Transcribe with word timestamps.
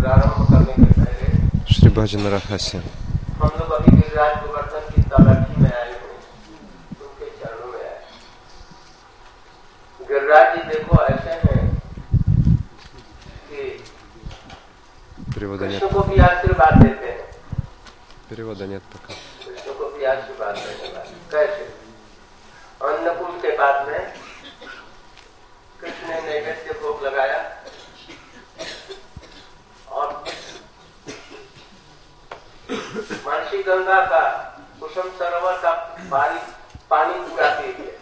प्रारंभ 0.00 0.38
करने 0.50 0.74
के 0.80 0.88
पहले 0.98 1.26
Шри 1.74 1.90
Баджана 1.96 2.28
Рахаси. 2.34 2.78
हम 3.40 3.50
लोग 3.58 3.70
अभी 3.76 3.90
गिरिराज 3.96 4.34
गोवर्धन 4.42 4.84
की 4.94 5.02
तलाठी 5.12 5.54
में 5.62 5.70
आए 5.72 5.92
हुए 5.92 6.14
उनके 7.04 7.26
चरणों 7.40 7.68
में 7.72 7.80
आए 7.80 7.98
गिरिराज 10.00 10.46
जी 10.56 10.62
देखो 10.70 10.94
ऐसे 11.04 11.32
हैं 11.44 11.64
कि 13.48 13.60
Перевода 15.34 15.64
нет. 15.66 15.80
कृष्ण 15.80 15.88
को 15.94 16.00
भी 16.10 16.16
आशीर्वाद 16.28 16.74
देते 16.82 17.08
हैं 17.12 17.22
Перевода 18.30 18.64
нет 18.72 18.84
пока. 18.94 19.12
कृष्ण 19.44 19.72
को 19.78 19.84
भी 19.96 20.04
आशीर्वाद 20.14 20.54
देने 20.56 20.92
वाले 20.94 21.16
कैसे 21.32 21.64
अन्नकूट 22.88 23.34
के 23.42 23.50
बाद 23.58 23.76
में 23.88 24.00
कृष्ण 25.80 26.08
ने 26.08 26.20
नैवेद्य 26.28 26.72
भोग 26.82 27.04
लगाया 27.06 27.38
अच्छी 33.49 33.61
गंगा 33.63 33.99
का 34.05 34.19
कुसुम 34.79 35.07
सरोवर 35.19 35.55
का 35.57 35.71
पानी 36.11 36.39
पानी 36.89 37.13
पूरा 37.21 37.47
पी 37.53 37.69
लिया 37.77 37.95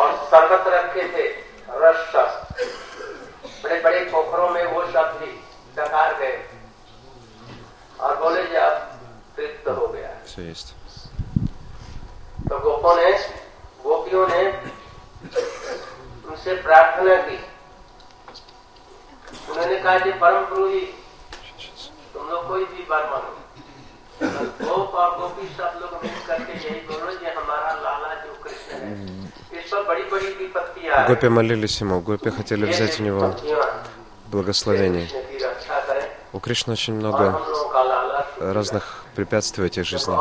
और 0.00 0.12
सरबत 0.26 0.68
रखे 0.68 1.06
थे 1.14 1.24
रस 1.80 1.98
शस्त्र। 2.12 2.66
बड़े 3.64 3.78
बड़े 3.80 4.04
पोखरों 4.04 4.48
में 4.50 4.64
वो 4.66 4.84
सब 4.92 5.18
भी 5.20 5.30
डकार 5.76 6.14
गए। 6.14 6.36
और 8.00 8.16
बोले 8.20 8.42
जी 8.44 8.56
अब 8.56 8.78
तृप्त 9.36 9.68
हो 9.68 9.86
गया। 9.88 10.12
तो 12.48 12.54
गोपो 12.60 12.96
ने 12.96 13.10
गोपियों 13.82 14.24
ने 14.28 14.42
उनसे 16.30 16.52
प्रार्थना 16.62 17.16
की। 17.22 17.38
उन्होंने 19.50 19.76
कहा 19.76 19.98
कि 19.98 20.12
परम 20.18 20.42
गुरु 20.46 20.70
जी 20.70 20.82
तुम 22.13 22.23
लोग 22.29 22.41
कोई 22.47 22.63
भी 22.73 22.81
बात 22.91 23.05
मानो 23.11 23.29
गोप 24.67 24.93
और 25.01 25.09
गोपी 25.19 25.47
सब 25.57 25.71
लोग 25.81 25.91
मिल 26.03 26.17
करके 26.27 26.53
यही 26.53 26.79
बोलो 26.87 27.11
कि 27.19 27.27
हमारा 27.37 27.71
लाला 27.85 28.11
जो 28.23 28.31
कृष्ण 28.43 28.69
है 28.83 28.91
इस 29.59 29.65
पर 29.71 29.81
बड़ी 29.89 30.03
बड़ी 30.13 30.29
विपत्ति 30.41 30.81
आ 30.87 31.07
Гопи 31.07 31.27
молились 31.29 31.77
ему, 31.81 32.01
гопи 32.01 32.29
хотели 32.29 32.65
взять 32.65 32.99
у 32.99 33.03
него 33.03 33.23
благословение. 34.31 35.05
कृष्ण 35.07 35.21
की 35.31 35.37
रक्षा 35.45 35.79
करें 35.87 36.05
У 36.33 36.39
Кришны 36.39 36.73
очень 36.73 36.93
और 36.93 36.99
много 36.99 37.23
हम 37.25 37.43
लोगों 37.49 37.69
का 37.73 37.81
लाला 37.83 38.19
разных 38.53 38.83
препятствий 39.15 39.63
в 39.63 39.67
этой 39.67 39.83
жизни. 39.83 40.15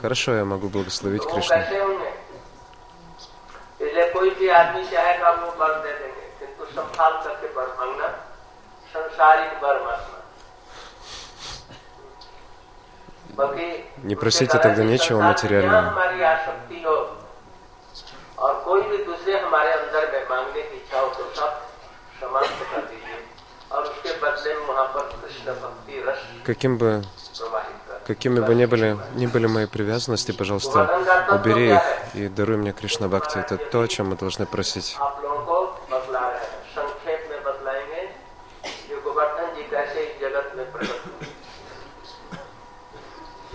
«Хорошо, 0.03 0.35
я 0.35 0.45
могу 0.45 0.69
благословить 0.69 1.23
तो 1.23 1.29
वो 1.29 1.35
Кришну». 1.35 1.57
कैसे 1.57 1.79
होंगे 1.81 2.11
इसलिए 3.81 4.13
कोई 4.13 4.31
भी 4.31 4.49
आदमी 4.49 4.85
चाहेगा 4.87 5.31
वो 5.31 5.51
वर 5.61 5.73
दे 5.85 5.93
देंगे 6.01 6.25
किंतु 6.41 6.65
संभाल 6.75 7.13
करके 7.25 7.47
वर 7.57 7.69
मांगना 7.79 8.09
संसारिक 8.95 9.63
वर 9.63 9.77
मांगना 9.87 10.15
बाकी 13.39 13.67
Не 14.07 14.15
просите 14.17 14.59
тогда 14.59 14.83
нечего 14.85 15.21
материального. 15.21 15.91
हमारी 15.91 16.23
आसक्ति 16.23 16.83
हो 16.87 16.97
और 18.39 18.53
कोई 18.65 18.83
भी 18.83 18.97
दूसरे 19.05 19.41
हमारे 19.41 19.73
अंदर 19.73 20.03
में 20.13 20.23
मांगने 20.31 20.63
की 20.63 20.77
इच्छा 20.77 21.01
हो 21.01 21.09
तो 21.15 21.25
सब 21.37 21.53
समाप्त 22.21 22.61
कर 22.73 22.81
दीजिए 22.91 23.19
Каким 26.44 26.78
бы, 26.78 27.04
какими 28.06 28.40
бы 28.40 28.56
ни 28.56 28.66
были, 28.66 28.98
ни 29.16 29.28
были 29.28 29.48
мои 29.48 29.66
привязанности, 29.68 30.32
пожалуйста, 30.32 30.90
убери 31.32 31.76
их 31.76 31.82
и 32.14 32.28
даруй 32.28 32.58
мне 32.58 32.74
Кришна 32.74 33.08
Бхакти. 33.08 33.38
Это 33.38 33.58
то, 33.58 33.82
о 33.82 33.88
чем 33.88 34.10
мы 34.10 34.16
должны 34.16 34.46
просить. 34.46 34.98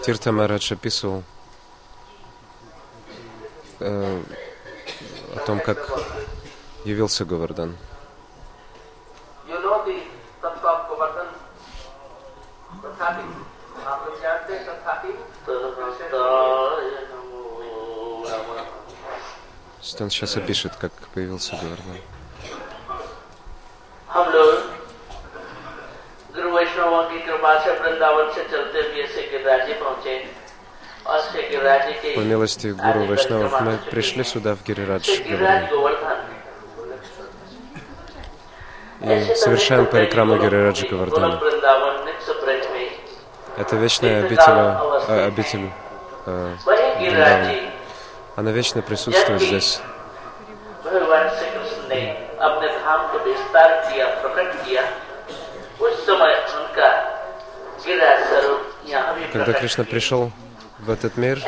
Тирта 0.03 0.31
Марадж 0.31 0.73
описывал 0.73 1.25
э, 3.81 4.23
о 5.35 5.39
том, 5.41 5.59
как 5.59 5.91
явился 6.85 7.25
Говардан. 7.25 7.77
Он 20.00 20.09
сейчас 20.09 20.38
опишет, 20.38 20.76
как 20.78 20.92
появился 21.14 21.56
Говардан. 21.56 21.98
हम 24.14 24.30
लोग 24.32 24.50
गुरु 26.36 26.50
वैष्णवों 26.52 27.04
की 27.09 27.20
कृपा 27.26 27.54
से 27.64 27.72
वृंदावन 27.80 28.32
से 28.36 28.44
चलते 28.52 28.80
हुए 28.90 29.06
से 29.14 29.22
गिरिराज 29.32 29.68
जी 29.68 29.74
पहुंचे 29.84 30.14
और 31.08 31.20
श्री 31.28 31.42
गिरिराज 31.50 31.82
जी 31.88 31.94
के 32.02 32.16
По 32.16 32.24
милости 32.32 32.68
Гуру 32.72 33.06
Вайшнавов 33.06 33.62
мы 33.62 33.78
пришли 33.92 34.24
сюда, 34.24 34.56
в 34.56 34.64
Гирирадж 34.68 35.06
श्री 35.06 35.24
गिरिराज 35.30 35.62
Говардан, 35.62 35.70
गोवर्धन 35.72 36.34
и 39.06 39.34
совершен 39.37 39.87
парикрама 39.87 40.39
Гири 40.39 40.89
Кавардана. 40.89 41.41
Это 43.56 43.77
вечная 43.77 44.25
обитель, 44.25 44.53
э, 45.09 45.27
обитель 45.27 45.71
э, 46.27 46.55
Вриндавана. 46.99 47.55
Она 48.37 48.50
вечно 48.50 48.83
присутствует 48.83 49.41
здесь. 49.41 49.81
Когда 59.33 59.53
Кришна 59.53 59.84
пришел 59.84 60.31
в 60.78 60.91
этот 60.91 61.16
мир, 61.16 61.41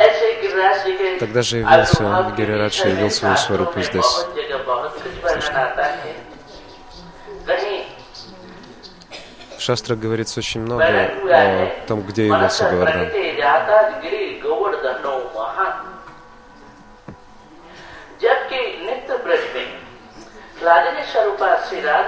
тогда 1.20 1.42
же 1.42 1.58
явился 1.58 2.32
Гирирадж, 2.36 2.86
явился 2.86 3.18
свою 3.18 3.36
сварупу 3.36 3.82
здесь. 3.82 4.26
В 9.58 9.60
шастрах 9.60 9.98
говорится 9.98 10.38
очень 10.38 10.60
много 10.60 10.84
о 10.84 11.86
том, 11.88 12.02
где 12.02 12.26
явился 12.26 12.70
Говардан. 12.70 13.08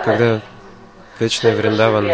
Когда 0.04 0.40
вечный 1.18 1.54
Вриндаван 1.56 2.06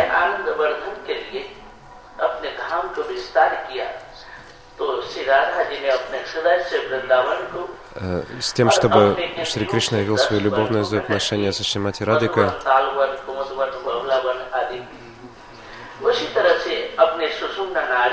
э, 7.95 8.23
с 8.41 8.53
тем, 8.55 8.71
чтобы 8.71 9.17
Шри 9.45 9.67
Кришна 9.67 9.99
явил 9.99 10.17
свою 10.17 10.41
любовное 10.43 10.81
взаимоотношение 10.81 11.53
со 11.53 11.63
Шримати 11.63 12.03
Радикой, 12.05 12.51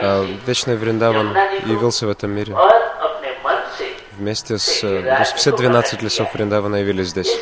а, 0.01 0.25
вечный 0.45 0.75
Вриндаван 0.75 1.35
явился 1.65 2.07
в 2.07 2.09
этом 2.09 2.31
мире. 2.31 2.55
Вместе 4.17 4.57
с... 4.57 4.81
То 4.81 4.87
есть 5.19 5.33
все 5.33 5.55
12 5.55 6.01
лесов 6.01 6.33
Вриндавана 6.33 6.77
явились 6.77 7.09
здесь. 7.09 7.39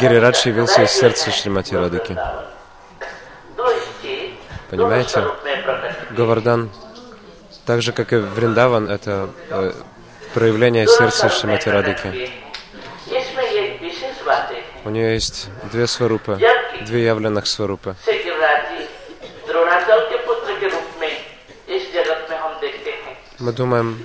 Гирирадж 0.00 0.46
явился 0.46 0.82
из 0.82 0.90
сердца 0.92 1.30
Шримати 1.30 1.74
Радыки. 1.74 2.16
Понимаете? 4.70 5.24
Говардан, 6.10 6.70
так 7.66 7.82
же, 7.82 7.92
как 7.92 8.12
и 8.12 8.16
Вриндаван, 8.16 8.88
это 8.88 9.30
э, 9.50 9.72
проявление 10.32 10.86
сердца 10.86 11.28
Шримати 11.28 11.68
Радыки. 11.68 12.30
У 14.90 14.92
нее 14.92 15.14
есть 15.14 15.48
две 15.70 15.86
сварупы, 15.86 16.36
две 16.84 17.04
явленных 17.04 17.46
сварупы. 17.46 17.94
Мы 23.38 23.52
думаем 23.52 24.04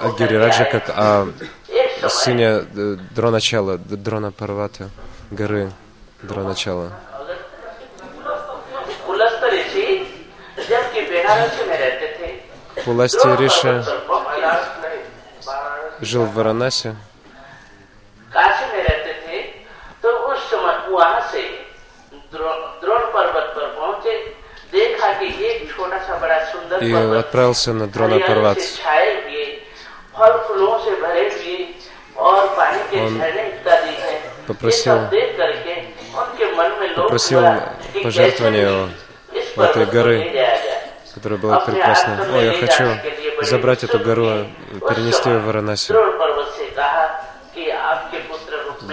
о 0.00 0.10
Гирираджа 0.16 0.64
как 0.66 0.90
о 0.90 1.26
сыне 2.08 2.64
э, 2.72 2.96
Дроначала, 3.16 3.78
Дрона 3.78 4.30
Парваты, 4.30 4.88
горы 5.32 5.72
Дроначала. 6.22 6.92
Пуласти 12.84 13.42
Риша 13.42 13.84
жил 16.00 16.26
в 16.26 16.34
Варанасе. 16.34 16.94
и 26.80 26.92
отправился 26.92 27.72
на 27.72 27.86
Дронапарват. 27.86 28.58
Он 32.94 33.20
попросил, 34.46 34.98
попросил 36.96 37.42
пожертвования 38.02 38.88
у 39.56 39.60
этой 39.60 39.86
горы, 39.86 40.32
которая 41.14 41.38
была 41.38 41.60
прекрасна. 41.60 42.26
О, 42.32 42.40
я 42.40 42.52
хочу 42.52 42.84
забрать 43.42 43.84
эту 43.84 43.98
гору, 43.98 44.46
перенести 44.88 45.30
ее 45.30 45.38
в 45.38 45.46
Варанаси. 45.46 45.92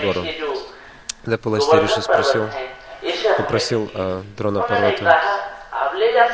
Гору. 0.02 0.26
Да, 1.26 1.38
Паластириши 1.38 2.02
спросил, 2.02 2.50
попросил 3.38 3.92
э, 3.94 4.24
Дрона 4.38 4.62
Парвата 4.62 5.51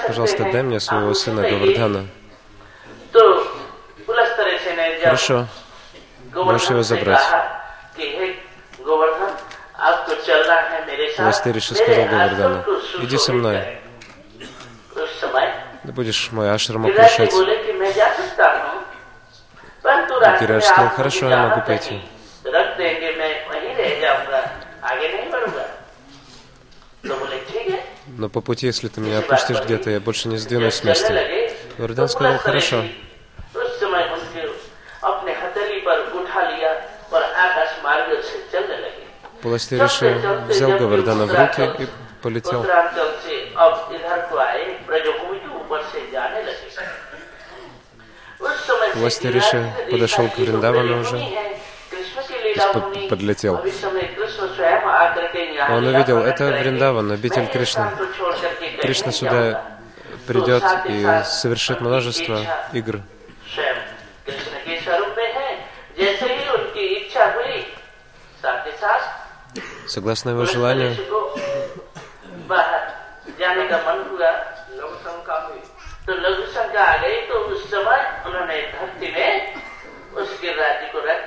Пожалуйста, 0.08 0.44
дай 0.52 0.64
мне 0.64 0.80
своего 0.80 1.14
сына 1.14 1.42
Говардхана. 1.50 2.06
Хорошо. 5.04 5.48
Можешь 6.34 6.70
его 6.70 6.84
забрать. 6.84 7.22
Властыриша 11.18 11.76
сказал 11.76 12.06
Говардану, 12.06 12.64
иди 13.00 13.18
со 13.18 13.34
мной. 13.34 13.78
Ты 15.84 15.92
будешь 15.94 16.32
мой 16.32 16.52
ашрам 16.54 16.86
окружать. 16.86 17.32
Гираж 20.42 20.64
сказал, 20.66 20.90
хорошо, 20.90 21.30
я 21.30 21.38
могу 21.38 21.62
пойти. 21.66 22.02
но 28.18 28.30
по 28.30 28.42
пути, 28.42 28.66
если 28.66 28.88
ты 28.88 29.00
меня 29.00 29.20
опустишь 29.20 29.62
где-то, 29.62 29.92
я 29.92 30.00
больше 30.00 30.28
не 30.28 30.38
сдвинусь 30.38 30.76
с 30.76 30.84
места. 30.84 31.14
Иордан 31.78 32.10
сказал, 32.10 32.38
хорошо. 32.40 32.84
Пласти 39.42 39.78
Паластириши 39.78 40.20
взял 40.48 40.72
Гавардана 40.72 41.26
в 41.26 41.34
руки 41.34 41.84
и 41.84 41.88
полетел. 42.22 42.66
Власти 48.96 49.28
Риши 49.28 49.72
подошел 49.92 50.28
к 50.28 50.38
Вриндавану 50.38 51.02
уже, 51.02 51.22
под, 52.74 53.10
подлетел. 53.10 53.62
Он 55.73 55.85
लीला 55.85 55.99
увидел, 55.99 56.19
प्रकट 56.23 56.33
это 56.33 56.45
करेंगे। 56.45 56.63
Вриндаван, 56.63 57.07
обитель 57.13 57.43
मैं 57.43 57.49
इस 57.49 57.55
Кришны. 57.55 57.85
स्थान 57.85 57.97
को 57.97 58.05
छोड़ 58.17 58.35
करके 58.43 58.67
कहीं 58.67 58.83
Кришна 58.83 59.11
नहीं 59.11 59.19
сюда 59.21 59.43
जाऊंगा। 59.43 59.61
придет 60.29 60.63
तो 60.63 60.69
साथ 60.69 60.87
ही 60.87 60.97
и 60.97 61.03
साथ 61.03 61.25
совершит 61.43 61.79
उनकी 61.79 61.89
множество 61.89 62.37
इच्छा 62.39 62.57
игр. 62.81 62.97
स्वयं 63.55 63.77
कृष्ण 64.27 64.55
के 64.67 64.81
स्वरूप 64.85 65.15
में 65.19 65.31
है 65.35 65.49
जैसे 65.99 66.27
ही 66.35 66.45
उनकी 66.57 66.85
इच्छा 66.99 67.25
हुई 67.35 67.57
साथ 68.43 68.67
ही 68.67 68.73
साथ 68.83 69.03
Согласно 69.95 70.29
его 70.31 70.43
पुलिस 70.43 70.55
желанию, 70.57 70.91
पुलिस 70.97 71.09
को 71.11 71.21
बाहर 72.49 72.83
जाने 73.41 73.65
का 73.69 73.79
मन 73.87 73.99
हुआ 74.11 74.31
लघु 74.79 74.97
शंका 75.05 75.37
हुई 75.47 75.63
तो 76.07 76.13
लघु 76.25 76.45
शंका 76.55 76.83
आ 76.85 76.97
गई 77.03 77.17
तो 77.29 77.35
उस 77.53 77.61
समय 77.71 78.01
उन्होंने 78.27 78.57
धरती 78.73 79.09
में 79.15 79.31
उस 80.15 80.29
गिरिराज 80.41 80.75
जी 80.81 80.87
को 80.93 80.99
रख 81.09 81.21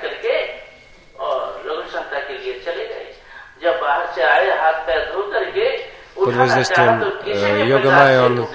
Под 6.15 6.35
воздействием 6.35 7.03
э, 7.25 7.65
йога 7.65 7.89
майя 7.89 8.23
он 8.23 8.47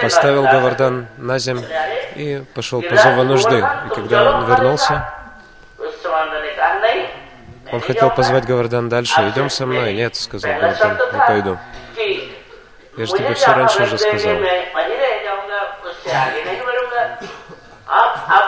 поставил 0.00 0.44
Гавардан 0.44 1.06
на 1.18 1.38
землю 1.38 1.66
и 2.14 2.42
пошел 2.54 2.80
по 2.80 2.96
зову 2.96 3.24
нужды. 3.24 3.58
И 3.58 3.94
когда 3.94 4.38
он 4.38 4.46
вернулся, 4.46 5.12
он 7.72 7.80
хотел 7.80 8.10
позвать 8.10 8.44
Гавардан 8.44 8.88
дальше. 8.88 9.20
«Идем 9.28 9.50
со 9.50 9.66
мной». 9.66 9.92
«Нет»,— 9.92 10.16
сказал 10.16 10.52
Гавардан,— 10.52 10.98
«не 11.12 11.18
пойду». 11.26 11.58
Я 12.96 13.06
же 13.06 13.12
тебе 13.12 13.34
все 13.34 13.52
раньше 13.52 13.82
уже 13.82 13.98
сказал. 13.98 14.36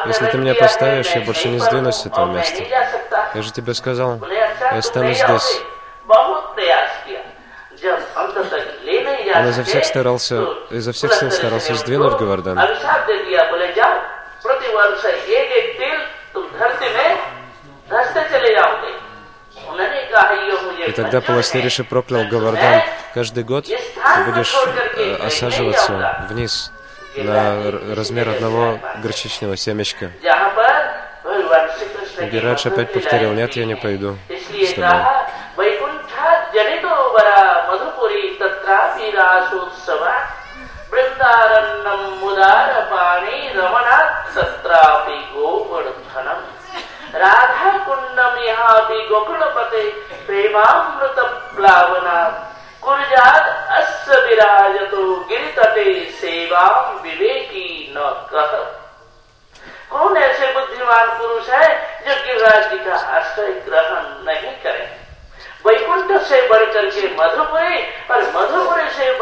Если 0.06 0.26
ты 0.26 0.38
меня 0.38 0.54
поставишь, 0.54 1.10
я 1.10 1.20
больше 1.22 1.48
не 1.48 1.58
сдвинусь 1.58 1.96
с 1.96 2.06
этого 2.06 2.32
места. 2.32 2.62
Я 3.34 3.42
же 3.42 3.52
тебе 3.52 3.74
сказал, 3.74 4.20
я 4.30 4.78
останусь 4.78 5.18
здесь. 5.18 5.62
Он 9.34 9.48
изо 9.48 9.64
всех 9.64 9.84
старался, 9.84 10.44
изо 10.70 10.92
всех 10.92 11.12
сил 11.14 11.30
старался 11.30 11.74
сдвинуть 11.74 12.14
Говардхан. 12.18 12.58
И 20.86 20.92
тогда 20.92 21.20
Паластериши 21.20 21.84
проклял 21.84 22.24
Говардан. 22.24 22.82
Каждый 23.14 23.44
год 23.44 23.66
ты 23.66 23.76
будешь 24.26 24.54
э, 24.96 25.16
осаживаться 25.16 26.26
вниз 26.28 26.72
на 27.16 27.72
размер 27.94 28.28
одного 28.28 28.78
горчичного 29.02 29.56
семечка. 29.56 30.12
Гирадж 32.30 32.66
опять 32.66 32.92
повторил, 32.92 33.32
нет, 33.32 33.54
я 33.56 33.64
не 33.66 33.76
пойду 33.76 34.16
с 34.28 34.72
тобой. 34.74 35.25
रासोत्सवा 39.12 40.14
वृंदारण्यम 40.92 42.02
मुदार 42.20 42.72
पाणी 42.90 43.48
रमणात् 43.56 44.34
तत्रापि 44.36 45.18
गोवर्धनम। 45.34 46.40
राधा 47.20 47.70
कुंडम 47.86 48.38
यहाँ 48.44 48.80
भी 48.88 48.98
गोकुलपते 49.08 49.82
प्रेमामृत 50.26 51.18
प्लावना 51.56 52.18
कुरजाद 52.82 53.44
अस्य 53.78 54.20
विराजतो 54.26 55.04
गिरितटे 55.28 55.86
सेवाम 56.20 56.98
विवेकी 57.02 57.68
न 57.96 58.10
कह 58.32 58.52
कौन 59.90 60.16
ऐसे 60.16 60.52
बुद्धिमान 60.52 61.08
पुरुष 61.18 61.48
है 61.50 61.68
जो 62.06 62.14
गिरिराज 62.26 62.70
जी 62.70 62.78
का 62.84 62.96
आश्रय 63.18 63.50
ग्रहण 63.66 64.04
नहीं 64.26 64.54
करे? 64.62 64.86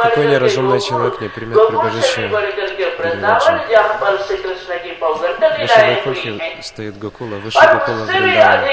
Какой 0.03 0.27
неразумный 0.27 0.81
человек 0.81 1.21
не 1.21 1.29
примет 1.29 1.55
прибежище 1.69 2.29
Выше 5.59 6.01
Гокухи 6.05 6.63
стоит 6.63 6.99
Гокула, 6.99 7.37
выше 7.37 7.59
Гокула 7.59 8.05
Вриндаван. 8.05 8.65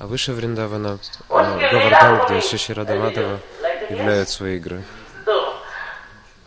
А 0.00 0.06
выше 0.06 0.32
Вриндавана 0.32 0.98
э, 1.30 1.70
Говардан, 1.70 2.26
где 2.26 2.40
Шиши 2.40 2.74
Радамадова 2.74 3.38
являют 3.88 4.28
свои 4.28 4.56
игры. 4.56 4.82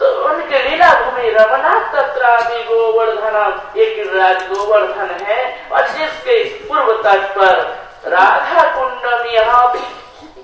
तो 0.01 0.07
तो 0.07 0.29
उनके 0.29 0.59
लीला 0.69 0.89
भूमि 1.01 1.31
रमना 1.39 1.73
तत्रापि 1.95 2.63
गोवर्धनम 2.69 3.79
ये 3.79 3.87
गिरिराज 3.97 4.43
गोवर्धन 4.53 5.11
है 5.27 5.41
और 5.73 5.89
जिसके 5.97 6.43
पूर्व 6.69 6.93
तट 7.07 7.27
पर 7.37 7.57
राधा 8.15 8.63
कुंडम 8.77 9.27
यहाँ 9.35 9.65
भी 9.73 9.85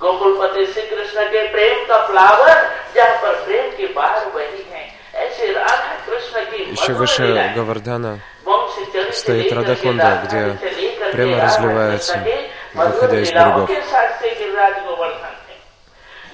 गोकुलपति 0.00 0.66
श्री 0.72 0.82
कृष्ण 0.88 1.24
के 1.32 1.46
प्रेम 1.52 1.84
का 1.88 1.98
फ्लावर 2.06 2.56
जहाँ 2.96 3.16
पर 3.22 3.34
प्रेम 3.44 3.70
की 3.76 3.86
बाहर 3.94 4.26
वही 4.34 4.64
है 4.72 4.84
ऐसे 5.26 5.52
राधा 5.52 5.94
कृष्ण 6.06 6.44
की 6.50 6.64
Еще 6.72 6.92
मधुर 6.92 6.98
выше 7.00 7.22
लीलाएं 7.22 7.54
Гавардана 7.56 8.12
वंश 8.48 8.74
चरित्र 8.92 9.12
стоит 9.20 9.38
लेकर 9.38 9.48
के 9.50 9.54
Радакунда, 9.60 10.08
राधा 10.08 10.24
где 10.24 10.42
से 10.60 10.70
लेकर 10.80 11.10
के 11.10 11.16
прямо 11.16 11.36
राधा 11.36 11.46
разливается, 11.46 12.12
कृष्ण 12.12 12.24
के 12.24 12.36
выходя 12.76 12.90
मधुर 12.90 13.14
из 13.18 13.28
लीलाओं 13.30 13.52
берегов. 13.52 13.66
के 13.68 13.80
साथ 13.90 14.08
से 14.20 14.30
गिरिराज 14.40 14.74
गोवर्धन 14.84 15.34
है 15.48 15.56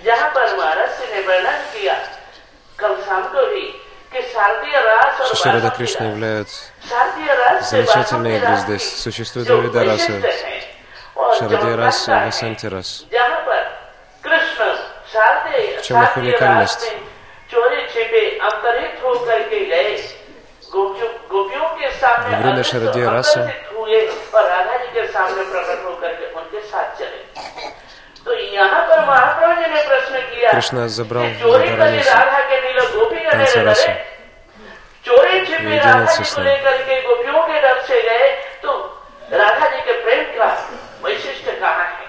जहाँ 0.05 0.29
पर 0.35 0.57
महर्षि 0.59 1.07
ने 1.15 1.21
वर्णन 1.29 1.59
किया 1.75 1.95
Что 5.34 5.52
Рада 5.52 5.70
Кришна 5.72 6.06
являются 6.10 6.64
замечательные 7.62 8.40
грезды. 8.40 8.80
Существуют 8.80 9.48
два 9.48 9.58
вида 9.58 9.84
расы. 9.84 10.22
Шарди 11.40 11.76
рас 11.76 12.08
и 12.08 12.12
Васанти 12.12 12.66
рас. 12.68 13.06
В 15.78 15.82
чем 15.82 16.04
их 16.04 16.18
уникальность? 16.18 16.94
В 17.48 17.50
время 22.38 22.64
Шарди 22.64 23.04
расы 23.04 23.54
तो 28.27 28.35
यहाँ 28.57 28.81
पर 28.89 29.01
महाप्रभु 29.07 29.55
जी 29.63 29.69
ने 29.75 29.83
प्रश्न 29.89 30.21
किया 30.33 30.51
Кришна 30.55 30.83
забрал 30.97 31.25
कि 31.29 31.35
चोरी 31.43 31.69
Радараниса 31.71 32.13
करी 32.13 32.19
राधा 32.19 32.41
के 32.51 32.57
नीलो 32.67 32.85
गोपी 32.95 33.21
танца 33.29 33.55
गणे 33.57 33.65
раса. 33.69 33.93
चोरी 35.07 35.35
छिपे 35.47 35.59
भी 35.67 35.75
и 35.75 35.79
राधा 35.79 35.91
единился 35.91 36.19
जी 36.19 36.25
с 36.25 36.35
को 36.35 36.41
ним. 36.41 36.47
लेकर 36.49 36.77
के 36.89 37.01
गोपियों 37.09 37.43
के 37.49 37.61
डर 37.65 37.81
से 37.89 38.01
गए 38.09 38.27
तो 38.63 38.73
राधा 39.41 39.67
जी 39.75 39.81
के 39.89 39.93
प्रेम 40.05 40.25
का 40.39 40.49
वैशिष्ट 41.05 41.47
कहाँ 41.61 41.87
है 41.99 42.06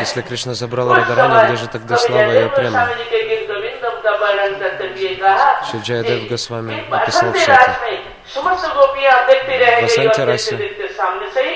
Если 0.00 0.22
Кришна 0.22 0.54
забрал 0.54 0.88
उस 0.90 0.98
Радарани, 0.98 1.34
समय 1.34 1.46
где 1.46 1.56
же 1.56 1.68
тогда 1.68 1.96
कवि 1.96 2.06
слава 2.06 2.22
जयदेव 2.22 2.42
ее 2.42 2.48
према? 2.56 2.78
गोस्वामी 2.82 2.94
जी 2.98 3.04
के 3.10 3.18
गीत 3.28 3.42
गोविंदम 3.50 3.94
का 4.04 4.10
वर्णन 4.22 4.52
करते 4.62 4.84
हुए 4.92 5.14
कहा 5.22 5.48
Шри 5.68 5.78
Джаядев 5.86 6.18
कि 6.22 6.28
Госвами 6.32 6.72
एक 6.78 6.90
написал 6.90 7.30
बसंती 7.30 7.38
в 7.38 7.44
шоке. 7.46 7.52
रात 7.52 7.74
में 7.82 7.96
समस्त 8.34 8.66
गोपियां 8.76 9.16
देखती 9.28 9.56
रहेंगी 9.62 9.86
बसंती 9.86 10.08
और 10.08 10.26
रात 10.26 10.26
देखते 10.26 10.50
से। 10.50 10.56
देखते 10.56 10.88
सामने 10.98 11.30
से 11.34 11.42
ही 11.48 11.54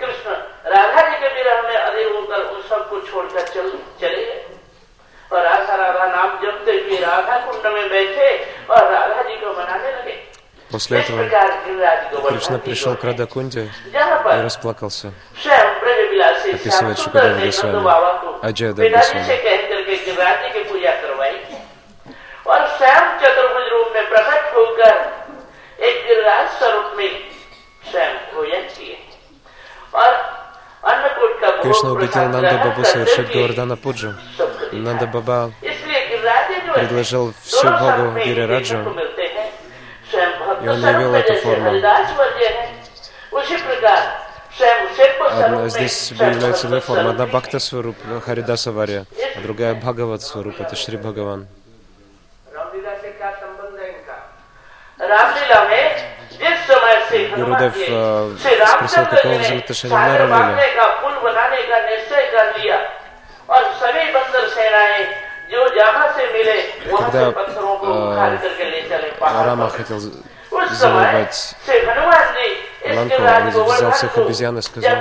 कृष्ण 0.00 0.28
राधा 0.74 1.00
जी 1.08 1.16
के 1.22 1.28
विरह 1.36 1.58
में 1.68 1.76
अधीर 1.76 2.08
होकर 2.16 2.40
उन 2.54 2.60
सबको 2.70 3.00
छोड़कर 3.10 3.42
चल 3.54 3.66
चले 4.00 4.22
गए 4.28 4.40
और 5.32 5.40
राधा 5.48 5.74
राधा 5.82 6.06
नाम 6.16 6.30
जपते 6.42 6.72
हुए 6.80 6.96
राधा 7.06 7.36
कुंड 7.46 7.64
में 7.74 7.86
बैठे 7.90 8.28
और 8.70 8.82
राधा 8.92 9.22
जी 9.28 9.36
को 9.42 9.48
मनाने 9.60 9.90
लगे 9.98 10.16
После 10.72 10.98
इस 10.98 11.04
этого 11.04 11.18
प्रकार 11.22 11.48
गिरिराज 11.66 12.00
गोवर्धन 12.12 12.28
Кришна 12.28 12.56
जी 12.58 12.64
пришел 12.64 12.94
को 12.94 13.00
к 13.00 13.04
Радакунде 13.08 13.62
जहाँ 13.92 14.16
и 14.18 14.24
पर 14.24 14.36
расплакался. 14.46 15.08
स्वयं 15.42 15.68
ब्रजविलासी 15.80 16.48
описывает 16.56 16.96
श्याम 16.98 17.04
Шукадев 17.04 17.28
सुंदर 17.28 17.36
ने 17.38 17.46
Госвами, 17.48 17.72
नंद 17.72 17.84
बाबा 17.88 18.10
को 18.22 18.28
Аджая 18.48 18.72
Дев 18.76 18.84
पिताजी 18.84 19.12
Госвами. 19.12 19.26
से 19.28 19.36
कह 19.44 19.56
करके 19.68 19.94
गिरिराज 20.04 20.36
जी 20.42 20.48
की 20.54 20.62
पूजा 20.70 20.92
करवाई 21.02 21.36
और 22.52 22.60
स्वयं 22.76 23.04
चतुर्भुज 23.22 23.66
रूप 23.72 23.88
में 23.94 24.04
प्रकट 24.12 24.42
होकर 24.56 24.94
एक 25.88 25.96
गिरिराज 26.06 26.46
स्वरूप 26.58 26.88
में 26.98 27.10
स्वयं 27.90 28.12
भोजन 28.34 28.62
किए 28.76 28.96
और 30.00 30.10
अन्नकूट 30.90 31.32
का 31.40 31.48
भोग 31.56 31.64
Кришна 31.64 31.88
убедил 31.96 32.12
प्रसाद 32.12 32.34
Нанду 32.34 32.48
ग्रहण 32.48 32.64
Бабу 32.68 32.82
करते 32.82 32.92
совершить 32.92 33.28
हुए 33.28 33.34
Гавардана 33.34 33.76
Пуджу. 33.84 34.10
सबको 34.36 34.64
दिखाया। 34.68 34.84
Нанда 34.84 35.06
Баба 35.16 35.38
इसलिए 35.64 36.00
गिरिराज 36.10 36.44
जी 36.50 36.56
जो 36.60 36.72
है, 36.72 36.76
предложил 36.78 37.24
всю 37.48 37.64
दोनों 37.64 37.80
Богу 37.80 37.96
स्वरूप 37.96 38.14
में 38.14 38.24
Гирираджу, 38.28 38.78
и 40.63 40.67
он 40.67 40.79
явил 40.79 41.13
эту 41.13 41.35
форму. 41.35 41.71
Одна, 45.29 45.67
здесь 45.67 46.11
выявляются 46.11 46.67
две 46.67 46.79
формы. 46.79 47.09
Одна 47.09 47.25
Бхакта 47.25 47.59
Сваруп, 47.59 47.97
ну, 48.05 48.21
Харидаса 48.21 48.71
Варя, 48.71 49.05
а 49.35 49.41
другая 49.41 49.73
Бхагават 49.75 50.21
Сваруп, 50.21 50.59
это 50.61 50.75
Шри 50.75 50.97
Бхагаван. 50.97 51.47
Гурудев 57.35 57.77
э, 57.77 57.85
а, 57.91 58.35
спросил, 58.67 59.05
какого 59.05 59.33
взаимоотношения 59.33 59.95
на 59.95 60.17
Рамиле. 60.17 60.35
Когда 66.97 67.29
э, 67.29 67.33
Рама 69.45 69.69
хотел 69.69 69.99
завоевать 70.71 71.55
Ланку. 72.85 73.21
Он 73.21 73.49
взял 73.49 73.91
всех 73.91 74.17
обезьян 74.17 74.57
и 74.57 74.61
сказал, 74.61 74.97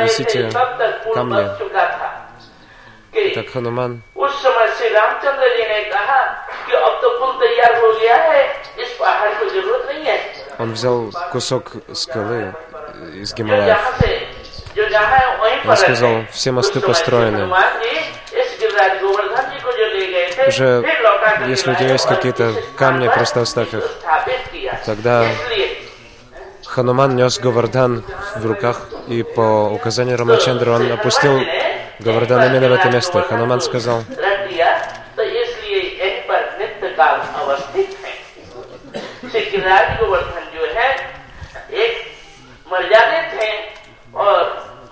несите 0.00 0.50
камни. 1.14 1.48
Так 3.34 3.50
Хануман 3.50 4.02
он 10.58 10.72
взял 10.72 11.10
кусок 11.30 11.72
скалы 11.94 12.52
из 13.14 13.32
Гималаев. 13.34 13.78
Он 15.66 15.76
сказал, 15.76 16.24
все 16.32 16.50
мосты 16.52 16.80
построены 16.80 17.48
Уже, 20.47 20.81
फिर 20.81 21.01
लौटा 21.01 21.29
करके 21.31 21.51
если 21.51 21.71
у 21.71 21.75
тебя 21.75 21.87
लाए 21.87 21.93
есть 21.93 22.07
और 22.07 22.15
какие-то 22.15 22.49
इस 22.49 22.55
स्थान 22.55 22.75
камни, 22.77 23.07
पर 23.07 23.15
просто 23.15 23.41
оставь 23.41 23.73
их. 23.73 23.85
स्थापित 24.01 24.41
किया 24.53 24.73
Тогда 24.85 25.15
इसलिए 25.31 25.67
Хануман 26.67 27.15
нес 27.15 27.39
Гавардан 27.39 28.03
в 28.37 28.45
руках, 28.45 28.77
и 29.07 29.23
по 29.23 29.69
указанию 29.69 30.17
Рамачандры 30.17 30.71
он 30.71 30.91
опустил 30.91 31.39
Гавардан 31.99 32.43
именно 32.47 32.69
в 32.69 32.73
это 32.73 32.89
место. 32.89 33.21
Хануман 33.21 33.61
сказал, 33.61 33.99
रख 34.17 34.49
दिया 34.49 34.69
तो 35.15 35.21
इसलिए 35.23 35.79
यहीं 36.01 36.21
पर 36.27 36.41
नित्य 36.59 36.89
काल 36.97 37.15
अवस्थित 37.41 37.89
है 38.03 38.13
श्री 39.31 39.41
गिरिराज 39.51 39.85
गोवर्धन 39.99 40.45
जो 40.55 40.63
है 40.77 40.89
एक 41.83 41.93
मर्यादित 42.71 43.29
है 43.41 43.51
और 44.25 44.41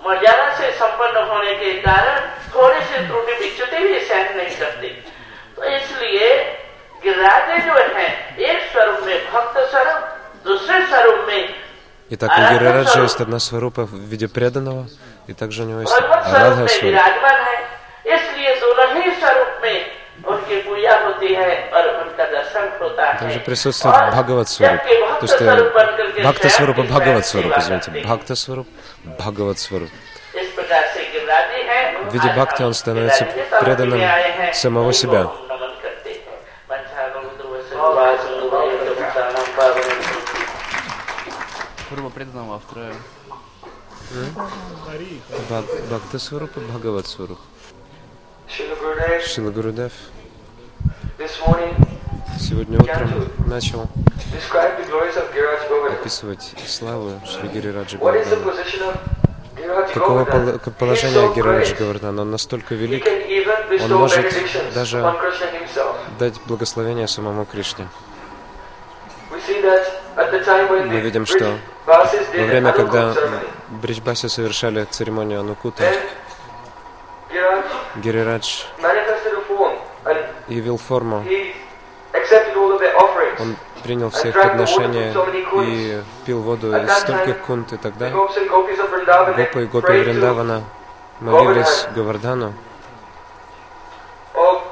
मर्यादा 0.06 0.46
से 0.58 0.70
संपन्न 0.82 1.16
होने 1.30 1.52
के 1.62 1.72
कारण 1.86 2.16
थोड़े 2.54 2.80
से 2.90 3.06
त्रुटि 3.06 3.32
विच्युति 3.42 3.78
भी 3.86 4.00
सहन 4.08 4.36
नहीं 4.36 4.56
करते 4.62 4.75
Итак, 12.09 12.31
у 12.31 12.53
Гири 12.53 12.65
Раджа 12.65 13.01
есть 13.01 13.19
одна 13.19 13.39
сварупа 13.39 13.85
в 13.85 13.93
виде 13.93 14.27
преданного, 14.29 14.87
и 15.27 15.33
также 15.33 15.63
у 15.63 15.65
него 15.65 15.81
есть 15.81 15.93
Радха 15.93 16.67
Также 23.19 23.39
присутствует 23.41 23.95
Бхагават 24.11 24.49
Сваруп. 24.49 24.81
То 24.83 25.25
есть 25.25 26.21
Бхакта 26.21 26.49
Сваруп 26.49 26.77
и 26.77 26.81
Бхагават 26.83 27.25
Сваруп, 27.25 27.57
извините. 27.57 27.91
Бхакта 28.05 28.35
Сваруп, 28.35 28.67
Бхагават 29.03 29.59
Сваруп. 29.59 29.89
В 32.09 32.13
виде 32.13 32.29
Бхакти 32.29 32.63
он 32.63 32.73
становится 32.73 33.27
преданным 33.59 34.01
самого 34.53 34.93
себя. 34.93 35.29
Форма 41.89 42.09
преданного, 42.09 42.59
вторая 42.59 42.93
Бхак- 45.49 45.65
Бхакта 45.89 46.19
сварупа, 46.19 46.59
Бхагават 46.59 47.07
сваруп. 47.07 47.39
Srila 48.47 48.75
Gurudev, 48.81 49.21
Шила 49.27 49.51
Гурудев 49.51 49.91
сегодня 52.39 52.79
утром 52.79 53.27
начал 53.47 53.87
описывать 55.91 56.53
славу 56.65 57.11
Шри 57.25 57.49
Giriraj 57.49 57.97
Каково 59.93 60.25
пол- 60.25 60.59
положение 60.79 61.27
great. 61.33 61.77
Гавардана? 61.77 62.21
Он 62.21 62.31
настолько 62.31 62.75
велик, 62.75 63.05
bestow 63.05 63.97
может 63.97 64.73
даже- 64.73 65.01
дать 66.19 66.35
благословение 66.47 67.07
самому 67.07 67.45
Кришне. 67.45 67.87
Мы 70.17 70.99
видим, 70.99 71.27
что 71.27 71.59
Во 71.85 72.03
время, 72.33 72.71
когда 72.73 73.13
Бриджбаси 73.69 74.27
совершали 74.27 74.83
церемонию 74.85 75.41
Анукута, 75.41 75.83
Гирирадж 77.97 78.63
явил 80.47 80.77
форму. 80.77 81.23
Он 83.39 83.55
принял 83.83 84.09
все 84.09 84.29
их 84.29 84.35
подношения 84.35 85.13
и 85.63 86.01
пил 86.25 86.41
воду 86.41 86.75
из 86.75 86.91
стольких 86.97 87.37
кунт, 87.45 87.73
и 87.73 87.77
тогда 87.77 88.09
Гопа 88.09 89.59
и 89.59 89.65
Гопи 89.65 89.91
Вриндавана 89.91 90.63
молились 91.19 91.87
Govardhan, 91.95 92.53
О 94.33 94.63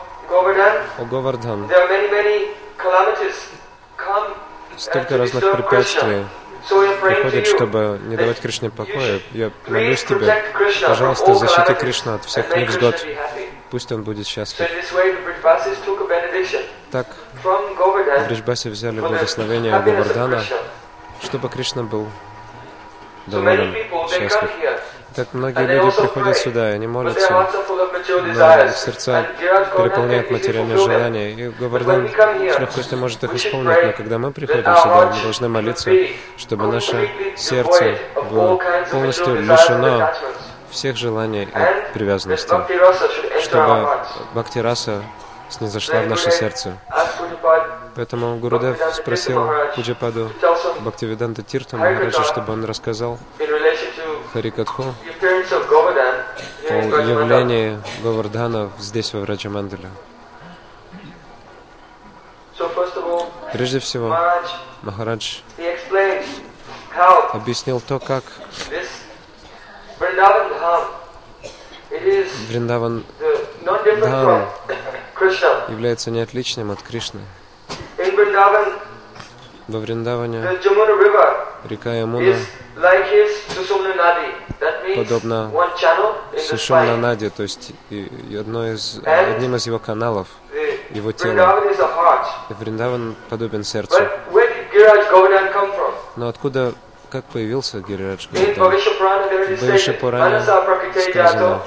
Говардан, 1.06 1.68
столько 4.78 5.18
разных 5.18 5.52
препятствий 5.52 6.26
you. 6.70 7.46
чтобы 7.46 8.00
не 8.06 8.16
давать 8.16 8.40
Кришне 8.40 8.70
покоя. 8.70 9.20
Я 9.32 9.52
молюсь 9.68 10.04
тебе, 10.04 10.44
пожалуйста, 10.88 11.36
защити 11.36 11.74
Кришну 11.74 12.16
от 12.16 12.26
всех 12.26 12.56
невзгод. 12.56 13.06
Пусть 13.70 13.92
он 13.92 14.04
будет 14.04 14.28
счастлив. 14.28 14.70
Так, 16.92 17.08
в 17.44 18.28
Бриджбасе 18.28 18.70
взяли 18.70 19.00
благословение 19.00 19.80
Говардана, 19.80 20.44
чтобы 21.22 21.50
Кришна 21.50 21.84
был 21.84 22.08
доволен, 23.28 23.76
счастлив. 24.10 24.50
Так 25.16 25.30
многие 25.32 25.66
люди 25.66 25.96
приходят 25.96 26.38
сюда, 26.38 26.72
и 26.72 26.74
они 26.74 26.88
молятся, 26.88 27.48
но 28.10 28.66
их 28.66 28.76
сердца 28.76 29.26
переполняют 29.40 30.30
материальные 30.30 30.78
желания, 30.78 31.32
и 31.32 31.50
Говардан 31.50 32.10
с 32.10 32.60
легкостью 32.60 32.98
может 32.98 33.24
их 33.24 33.34
исполнить, 33.34 33.84
но 33.84 33.94
когда 33.94 34.18
мы 34.18 34.32
приходим 34.32 34.76
сюда, 34.76 35.12
мы 35.16 35.22
должны 35.22 35.48
молиться, 35.48 35.90
чтобы 36.36 36.68
наше 36.68 37.10
сердце 37.38 37.98
было 38.30 38.60
полностью 38.92 39.42
лишено 39.42 40.12
всех 40.70 40.98
желаний 40.98 41.44
и 41.44 41.94
привязанностей, 41.94 42.58
чтобы 43.42 43.88
Бхакти 44.34 44.60
Раса 44.60 45.02
снизошла 45.50 46.02
в 46.02 46.08
наше 46.08 46.32
сердце. 46.32 46.74
Поэтому 47.96 48.36
Гурудев 48.38 48.78
спросил 48.94 49.50
Пуджападу 49.76 50.30
Бхактивиданта 50.82 51.44
Тирту 51.44 51.78
Махараджа, 51.78 52.24
чтобы 52.24 52.52
он 52.52 52.66
рассказал 52.66 53.18
Харикатху 54.36 54.84
о 56.70 56.74
явлении 56.74 57.80
Говардхана 58.04 58.70
здесь, 58.80 59.14
во 59.14 59.22
Враджамандале. 59.22 59.90
Прежде 63.54 63.80
всего, 63.80 64.14
Махарадж 64.82 65.38
объяснил 67.32 67.80
то, 67.80 68.00
как 68.00 68.26
Вриндаван 72.50 73.06
Дхам 73.64 74.50
является 75.70 76.12
неотличным 76.12 76.72
от 76.72 76.82
Кришны. 76.82 77.22
Во 79.70 79.80
Вриндаване 79.80 80.42
река 81.70 81.94
Ямуна 81.94 82.36
Подобно 84.96 85.52
Сушумна. 86.38 86.98
Нади, 86.98 87.30
то 87.30 87.44
есть 87.44 87.72
одно 88.40 88.68
из, 88.68 89.00
одним 89.04 89.56
из 89.56 89.66
его 89.66 89.80
каналов, 89.80 90.28
его 90.92 91.12
тела. 91.12 91.62
Вриндаван 92.50 93.16
подобен 93.30 93.64
сердцу. 93.64 93.98
Но 96.16 96.28
откуда, 96.30 96.74
как 97.10 97.26
появился 97.26 97.82
Гирирадж 97.82 98.28
Говардан? 98.32 98.56
В 100.42 100.46
Prakite 100.66 101.10
сказано. 101.10 101.62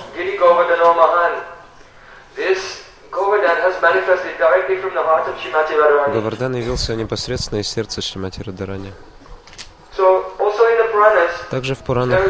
Говардан 6.12 6.54
явился 6.54 6.95
непосредственно 6.95 7.61
из 7.61 7.68
сердца 7.68 8.00
Шримати 8.00 8.42
Радарани. 8.42 8.92
Также 11.50 11.75
в 11.75 11.78
Пуранах 11.78 12.21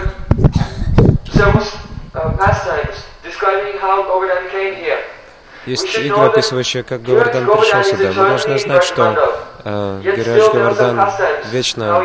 есть 5.66 5.98
игры, 5.98 6.26
описывающие, 6.26 6.82
как 6.82 7.02
Говардан 7.02 7.46
пришел 7.46 7.84
сюда. 7.84 8.08
Мы 8.08 8.28
должны 8.28 8.58
знать, 8.58 8.84
что 8.84 9.42
э, 9.64 10.00
some 10.02 10.52
Говардан 10.52 11.10
вечно 11.50 12.02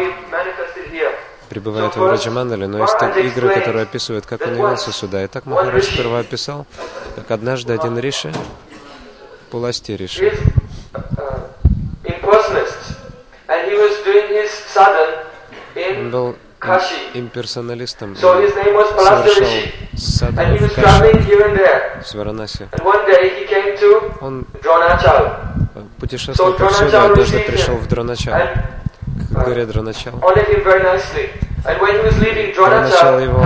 пребывает 1.50 1.96
во 1.96 2.08
Враджамандале, 2.08 2.68
но 2.68 2.80
есть 2.80 2.98
так 2.98 3.16
игры, 3.18 3.54
которые 3.54 3.84
описывают, 3.84 4.26
как 4.26 4.42
он 4.42 4.56
явился 4.56 4.92
сюда. 4.92 5.24
И 5.24 5.28
так 5.28 5.46
Махарадж 5.46 5.84
сперва 5.84 6.20
описал, 6.20 6.66
как 7.16 7.30
однажды 7.32 7.74
один 7.74 7.98
риши, 8.00 8.34
Пуласти 9.52 9.92
риши, 9.92 10.34
он 15.98 16.12
был. 16.12 16.36
Имперсоналистом, 17.14 18.16
совершал 18.16 18.74
was 18.74 18.92
в 18.92 18.96
Каши, 18.96 19.74
traveling 20.70 21.26
here 21.26 21.46
and 21.46 21.58
there. 21.58 22.04
с 22.04 22.14
Варанаси. 22.14 22.68
And 22.72 22.84
one 22.84 23.06
day 23.06 23.30
he 23.40 23.48
came 23.48 23.78
to 23.80 24.14
Он 24.22 24.46
путешествовал 26.00 26.54
повсюду, 26.54 26.98
а 26.98 27.06
однажды 27.06 27.40
пришел 27.40 27.76
в 27.76 27.88
Дроначал, 27.88 28.36
and 28.36 28.58
к 29.32 29.46
горе 29.46 29.66
leaving 32.20 32.54
Дроначал 32.56 33.20
его 33.20 33.46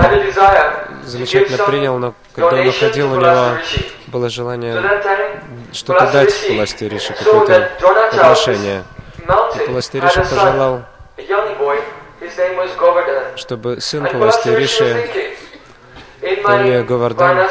Замечательно 1.05 1.63
принял, 1.65 1.97
но 1.97 2.13
когда 2.36 2.57
он 2.57 2.67
уходил, 2.67 3.13
у 3.13 3.15
него 3.15 3.57
было 4.07 4.29
желание 4.29 4.75
что-то 5.71 6.12
дать 6.12 6.29
saw 6.29 7.13
какое-то 7.13 7.71
this 7.79 8.83
И 9.55 9.69
son, 10.09 10.29
пожелал, 10.29 10.86
чтобы 13.36 13.81
сын 13.81 14.05
was 14.05 14.55
Риши, 14.55 15.10
my 16.22 16.84
Говардан, 16.84 17.48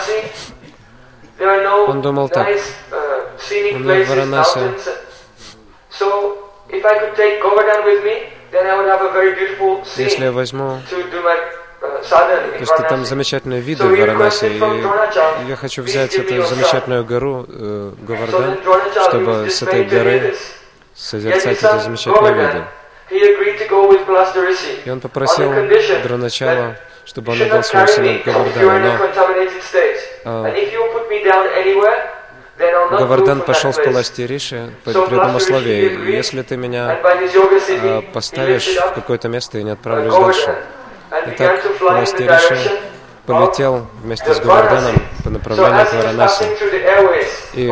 Он 1.89 2.03
думал 2.03 2.29
так. 2.29 2.49
uh, 2.49 2.57
У 3.75 3.79
меня 3.79 4.05
в 4.05 4.13
beautiful 9.33 9.85
если 9.97 10.25
я 10.25 10.33
возьму, 10.33 10.81
uh, 10.91 11.37
потому 11.81 12.65
что 12.65 12.83
там 12.89 13.05
замечательные 13.05 13.61
виды 13.61 13.85
в 13.85 13.93
Dronachal, 13.93 15.45
и 15.45 15.49
я 15.49 15.57
хочу 15.57 15.83
"Please 15.83 15.85
взять 15.85 16.15
эту 16.15 16.35
your 16.35 16.43
son." 16.43 16.47
замечательную 16.47 17.05
гору 17.05 17.47
э, 17.49 17.93
Говардан, 17.99 18.59
чтобы 19.09 19.51
с 19.51 19.63
этой 19.63 19.85
горы 19.85 20.35
созерцать 20.95 21.63
эти 21.63 21.79
замечательные 21.79 22.35
виды. 22.35 22.65
И 23.11 24.91
он 24.91 25.01
попросил 25.01 25.53
that 25.53 26.77
чтобы 27.07 27.33
он 27.33 27.43
отдал 27.43 27.63
своего 27.63 27.87
сына. 27.87 28.21
А, 30.25 30.53
I'll 31.29 32.91
Но 32.91 32.99
from 32.99 33.45
пошел 33.45 33.71
place. 33.71 33.85
Паласти 33.85 34.23
Риши 34.23 34.71
при 34.85 34.93
одном 34.93 35.37
условии. 35.37 36.11
Если 36.11 36.43
ты 36.43 36.57
меня 36.57 36.99
а, 37.03 38.03
поставишь 38.13 38.77
в 38.77 38.95
какое-то 38.95 39.29
место 39.29 39.59
и 39.59 39.63
не 39.63 39.71
uh, 39.71 39.77
Govardhan 39.77 40.11
дальше. 40.11 40.57
Итак, 41.11 41.63
Паласти 41.79 42.23
Риши 42.23 42.81
полетел 43.27 43.87
вместе 44.03 44.33
с 44.33 44.41
Varanasi. 44.41 45.01
по 45.25 45.31
направлению 45.31 45.87
к 45.87 45.93
Варанаси. 45.93 46.45
И 47.55 47.69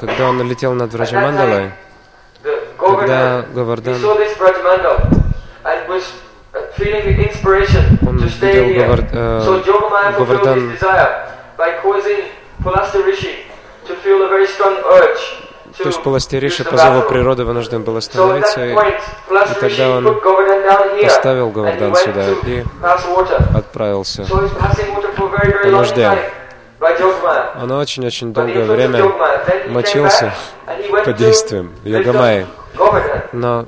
Когда 0.00 0.28
он 0.28 0.48
летел 0.48 0.72
над 0.72 0.92
Враджамандалой, 0.92 1.72
когда 2.78 3.44
Говардан 3.54 3.94
uh, 3.94 3.98
Он 8.06 8.16
видел 8.18 8.64
here. 8.64 8.86
Говар- 8.86 9.08
э, 9.12 10.12
Говардан 10.18 10.76
То 15.82 15.88
есть 15.88 15.98
to 15.98 16.02
Паласти 16.02 16.36
use 16.36 16.40
Риши 16.40 16.62
the 16.62 16.70
по 16.70 16.76
зову 16.76 17.02
природы 17.02 17.44
вынужден 17.44 17.82
был 17.82 17.96
остановиться 17.96 18.66
и 18.66 18.72
и 18.72 19.60
тогда 19.60 19.96
он 19.96 20.20
поставил 21.02 21.50
Говардан 21.50 21.94
сюда 21.96 22.30
и 22.44 22.64
отправился. 23.54 24.26
По 25.62 25.68
нужде. 25.70 26.30
Time 26.80 26.96
by 26.96 26.98
Yogamaya. 26.98 27.62
Он 27.62 27.72
очень-очень 27.72 28.32
долгое 28.32 28.64
время 28.64 29.04
мочился 29.68 30.32
под 31.04 31.16
действием. 31.16 31.74
Govardhan. 31.84 33.22
Но 33.32 33.66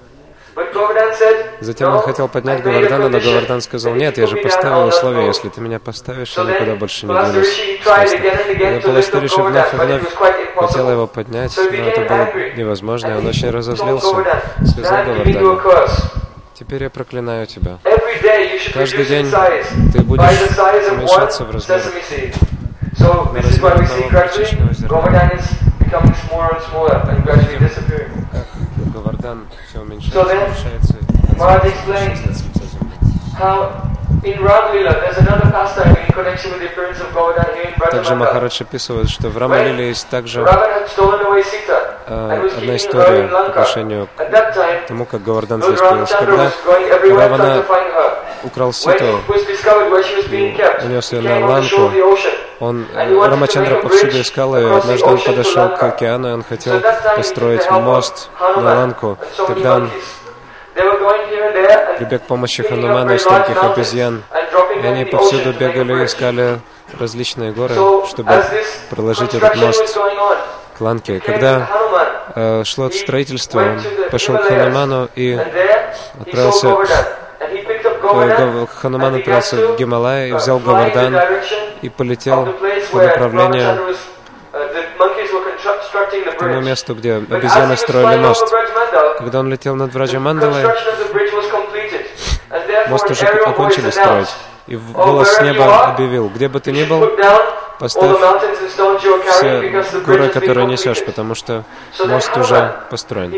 затем 1.61 1.89
"No, 1.91 1.97
он 1.97 2.03
хотел 2.03 2.29
поднять 2.29 2.63
Говардана, 2.63 3.09
но 3.09 3.21
Говардан 3.21 3.61
сказал, 3.61 3.95
нет, 3.95 4.19
я 4.19 4.27
же 4.27 4.37
поставил 4.37 4.87
условие, 4.87 5.25
go." 5.25 5.29
если 5.29 5.49
ты 5.49 5.61
меня 5.61 5.79
поставишь, 5.79 6.35
я 6.37 6.45
никуда 6.45 6.75
больше 6.75 7.07
не 7.07 7.13
двинусь. 7.13 7.61
Up 7.85 9.21
Риши 9.21 9.43
вновь 9.43 9.73
и 9.73 9.77
вновь 9.77 10.03
хотел 10.57 10.91
его 10.91 11.07
поднять, 11.07 11.57
но 11.57 11.63
это 11.63 12.01
было 12.03 12.57
невозможно, 12.57 13.09
и 13.09 13.15
он 13.17 13.27
очень 13.27 13.51
разозлился. 13.51 14.15
Сказал 14.65 14.93
"Now 14.93 15.07
I'm 15.07 15.25
giving 15.25 15.41
you 15.41 15.53
a 15.53 15.63
Говардану, 15.63 15.89
теперь 16.59 16.83
я 16.85 16.91
проклинаю 16.91 17.47
тебя. 17.47 17.79
Каждый 18.75 19.05
день 19.05 19.31
ты 19.93 20.01
будешь 20.03 20.23
уменьшаться 20.91 21.45
в 21.45 21.51
размерах. 21.51 21.85
So 23.03 23.27
this 23.35 23.47
is 23.51 23.59
why 23.61 23.75
we 23.75 23.83
see 23.87 24.07
gradually. 24.09 24.47
Govardhan 24.87 25.33
is 25.35 25.43
becoming 25.83 26.15
smaller 26.23 26.55
and 26.55 26.63
smaller 26.71 27.03
and 27.11 27.19
gradually 27.27 27.59
disappearing. 27.59 28.15
So 30.15 30.23
then, 30.31 30.47
Maharaj 31.37 31.75
земли. 31.83 32.15
how 33.35 33.91
in 34.23 34.39
Raglila 34.39 34.95
there's 35.03 35.19
another 35.19 35.51
pastime 35.51 35.97
in 35.97 36.07
connection 36.15 36.53
with 36.53 36.61
the 36.61 36.69
appearance 36.71 37.01
of 37.01 37.13
Govardhan 37.13 37.53
here 37.57 37.65
in 37.65 37.73
Также. 37.91 38.15
Махарадж 38.15 38.63
описывает, 38.63 39.11
что 39.11 39.31
в 39.31 39.37
Рамалиле 39.37 39.89
есть 39.89 40.09
также 40.09 40.41
э, 40.41 40.45
одна 40.47 40.87
история 42.77 43.27
по 43.27 43.47
отношению 43.47 44.09
к 44.17 44.87
тому, 44.87 45.07
как 45.07 45.25
Говардан. 45.25 45.61
Ramchandra 45.61 46.07
Когда 46.09 46.53
Равана 47.21 47.65
украл 48.45 48.73
Ситу, 48.73 49.21
унес 50.85 51.13
ее 51.13 51.21
на 51.23 51.47
ланку. 51.47 51.91
Он, 52.63 52.87
Рамачандра 52.95 53.81
повсюду 53.81 54.21
искал 54.21 54.57
ее, 54.57 54.77
однажды 54.77 55.05
он 55.05 55.19
подошел 55.19 55.69
к 55.71 55.83
океану, 55.83 56.29
и 56.29 56.33
он 56.33 56.45
хотел 56.45 56.81
построить 57.17 57.69
мост 57.69 58.31
на 58.39 58.77
ланку. 58.77 59.19
Тогда 59.37 59.77
он 59.77 59.91
прибег 61.99 62.23
к 62.23 62.27
помощи 62.27 62.63
Ханумана 62.63 63.13
и 63.13 63.19
стольких 63.19 63.61
обезьян, 63.65 64.23
и 64.81 64.87
они 64.87 65.05
повсюду 65.05 65.53
бегали 65.53 66.03
и 66.03 66.05
искали 66.05 66.61
различные 67.01 67.51
горы, 67.51 67.75
чтобы 68.09 68.45
проложить 68.91 69.35
этот 69.35 69.57
мост 69.57 69.99
к 70.79 70.81
Ланке. 70.81 71.19
Когда 71.19 71.69
э, 72.37 72.63
шло 72.65 72.91
строительство, 72.91 73.61
он 73.61 73.83
пошел 74.13 74.37
к 74.37 74.43
Хануману 74.45 75.09
и 75.17 75.37
отправился 76.21 76.77
Хануман 78.81 79.15
отправился 79.17 79.57
в 79.57 79.77
Гималай 79.77 80.29
и 80.29 80.33
uh, 80.33 80.37
взял 80.37 80.59
Говардан 80.59 81.17
и 81.83 81.89
полетел 81.89 82.55
по 82.91 82.99
направлению 82.99 83.97
uh, 84.53 86.33
к 86.33 86.39
тому 86.39 86.61
месту, 86.61 86.95
где 86.95 87.15
обезьяны 87.15 87.77
строили 87.77 88.21
мост. 88.21 88.47
Когда 89.19 89.41
он 89.41 89.51
летел 89.51 89.75
над 89.77 89.93
Враджамандалой, 89.95 90.65
мост 92.89 93.11
уже 93.11 93.27
окончили 93.27 93.91
строить. 93.91 94.29
И 94.69 94.75
Oh, 94.75 94.93
голос 94.93 95.29
с 95.35 95.41
неба 95.41 95.87
объявил, 95.87 96.29
где 96.29 96.49
бы 96.49 96.61
ты 96.61 96.71
ни 96.71 96.85
был, 96.85 97.01
Поставь 97.79 98.17
все 99.31 100.01
горы, 100.05 100.29
которые 100.29 100.67
несешь, 100.67 101.05
потому 101.05 101.35
что 101.35 101.65
мост 102.05 102.37
уже 102.37 102.75
построен. 102.91 103.35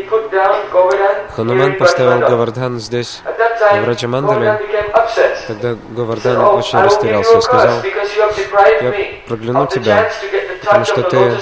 Хануман 1.35 1.77
поставил 1.77 2.19
Гавардан 2.19 2.79
здесь, 2.79 3.21
в 3.25 3.87
Раджамандале. 3.87 4.61
Тогда 5.47 5.75
Гавардан 5.89 6.37
очень 6.55 6.79
растерялся 6.79 7.37
и 7.37 7.41
сказал, 7.41 7.81
я 8.81 8.93
прокляну 9.27 9.67
тебя, 9.67 10.09
потому 10.63 10.85
что 10.85 11.01
ты 11.03 11.37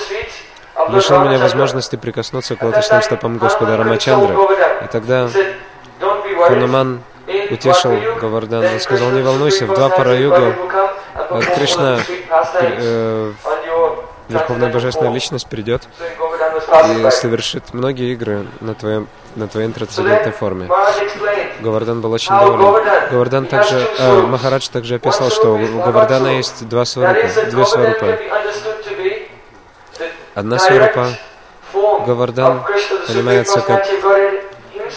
лишил 0.90 1.20
меня 1.20 1.38
возможности 1.38 1.96
прикоснуться 1.96 2.56
к 2.56 2.64
лотосным 2.64 3.02
стопам 3.02 3.38
Господа 3.38 3.78
Рамачандры. 3.78 4.36
И 4.84 4.88
тогда 4.88 5.30
Хануман 6.48 7.02
утешил 7.52 7.94
Гавардан. 8.20 8.66
Он 8.66 8.80
сказал, 8.80 9.10
не 9.12 9.22
волнуйся, 9.22 9.66
в 9.66 9.74
два 9.74 9.90
пара 9.90 10.16
юга 10.16 10.56
Кришна, 11.42 12.00
э, 12.62 13.34
Верховная 14.30 14.72
Божественная 14.72 15.12
Личность, 15.12 15.48
придет 15.48 15.88
и 16.88 17.12
совершит 17.12 17.74
многие 17.74 18.14
игры 18.14 18.46
на, 18.62 18.74
твоем, 18.74 19.08
на 19.36 19.48
твоей 19.48 19.72
трансцендентной 19.72 20.32
форме. 20.32 20.70
Гавардан 21.62 22.02
был 22.02 22.12
очень 22.12 22.30
доволен. 22.30 22.84
Гавардан 23.12 23.46
также, 23.46 23.88
э, 23.98 24.22
Махарадж 24.22 24.68
также 24.70 24.96
описал, 24.96 25.30
что 25.30 25.56
у 25.56 25.82
Гавардана 25.82 26.28
есть 26.38 26.68
два 26.68 26.86
сварупа, 26.86 27.28
две 27.50 27.66
сварупы. 27.66 28.20
Одна 30.36 30.60
сварупа, 30.60 31.10
Гавардан 31.74 32.64
понимается 33.08 33.62
как 33.62 33.86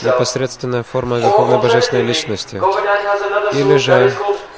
непосредственная 0.03 0.83
форма 0.83 1.18
Верховной 1.18 1.59
Божественной 1.59 2.03
Личности. 2.03 2.61
Или 3.53 3.77
же 3.77 4.12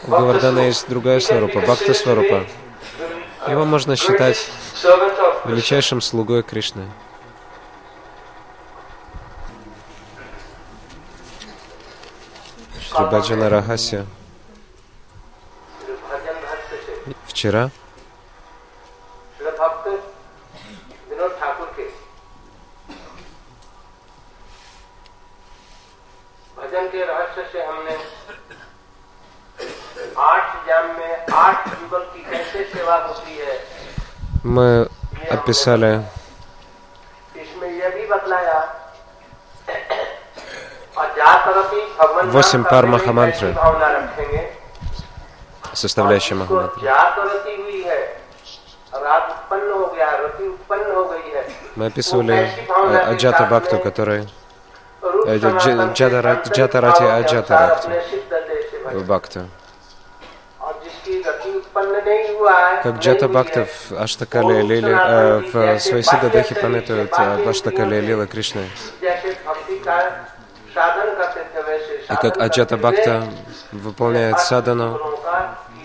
у 0.08 0.12
Гавардана 0.12 0.60
есть 0.60 0.88
другая 0.88 1.20
сварупа, 1.20 1.60
Бхакта 1.62 1.94
сварупа. 1.94 2.46
Его 3.48 3.66
можно 3.66 3.96
считать 3.96 4.50
величайшим 5.46 6.02
слугой 6.02 6.44
Кришны. 6.44 6.90
Шрибаджана 12.90 13.50
Рахасия. 13.50 14.06
Вчера 17.28 17.72
भजन 26.58 26.88
के 26.90 27.04
रहस्य 27.06 27.44
से 27.52 27.64
हमने 27.66 28.07
आठ 30.30 30.48
जन्म 30.68 30.90
में 31.00 31.26
आठ 31.44 31.68
युगल 31.82 32.04
की 32.14 32.22
कैसे 32.32 32.64
सेवा 32.74 32.96
होती 33.08 33.34
है 33.42 33.54
мы 34.56 34.68
описали 35.36 35.92
इसमें 37.44 37.70
यह 37.72 37.90
भी 37.96 38.06
बतलाया 38.08 38.58
और 40.98 41.08
जातरती 41.18 41.80
भगवान 42.00 42.32
Восемь 42.36 42.64
नाम 42.64 42.72
пар 42.72 42.84
का 42.86 42.92
Махамантры. 42.96 43.48
कैसी 43.48 43.60
भावना 43.62 43.88
रखेंगे 43.98 44.42
составляющие 45.84 46.34
और 46.34 46.42
जिसको 46.42 46.56
Махамантры. 46.56 46.84
जातरती 46.84 47.56
हुई 47.62 47.82
है 47.84 48.00
रात 49.06 49.30
उत्पन्न 49.32 49.72
हो 49.72 49.86
गया 49.96 50.10
रति 50.24 50.48
उत्पन्न 50.48 50.92
हो 50.96 51.04
गई 51.12 51.32
है 51.36 51.44
Мы 51.78 51.86
описывали 51.90 52.36
э, 52.36 53.00
Аджата 53.12 53.44
Бхакту, 53.50 53.78
который 53.86 54.20
रूप 55.04 55.28
э, 55.28 55.38
Дж- 55.40 55.60
सनातन 55.60 55.88
के 55.88 55.94
Джадарат- 55.94 56.44
संतरित 56.46 56.58
Джатарати 56.58 57.04
भाव 57.04 57.14
के 59.26 59.40
Как 61.78 62.94
नहीं 62.96 63.00
Джата 63.00 63.26
हुई 63.26 63.34
Бхакта 63.34 63.60
है, 63.60 63.66
в 63.66 63.92
Аштакале 63.94 64.62
Лили, 64.64 64.92
э, 64.92 65.40
в 65.54 65.80
своей 65.80 66.04
Сиддадахе 66.04 66.56
памятует 66.56 67.14
об 67.14 67.48
Аштакале 67.48 68.02
Лила 68.02 68.26
Кришны. 68.26 68.66
जैसे 69.02 69.36
भक्ति 69.46 69.78
का 69.86 69.98
साधन 70.74 71.14
करते 71.18 71.42
थे 71.54 71.62
वैसे 71.62 71.94
И 72.10 72.16
как 72.16 72.34
साधन 72.34 72.42
Аджата 72.46 72.76
करते 72.78 72.82
Бхакта 72.82 73.16
हुए 73.20 73.80
выполняет 73.86 74.40
садану 74.40 74.90
गुरुओं 74.98 75.18
का 75.18 75.38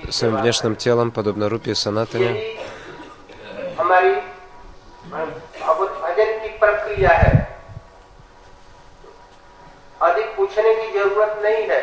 की 0.05 0.13
своим 0.13 0.33
सेवा 0.33 0.41
внешним 0.41 0.77
телом, 0.77 1.11
подобно 1.11 1.49
Рупе 1.49 1.75
Санатане, 1.75 2.33
यही 2.33 2.57
हमारी 3.79 4.13
भगवत 5.13 5.93
भजन 6.03 6.31
की 6.43 6.49
प्रक्रिया 6.59 7.11
है 7.11 7.33
अधिक 10.01 10.27
पूछने 10.37 10.75
की 10.81 10.89
जरूरत 10.99 11.33
नहीं 11.45 11.63
है 11.69 11.81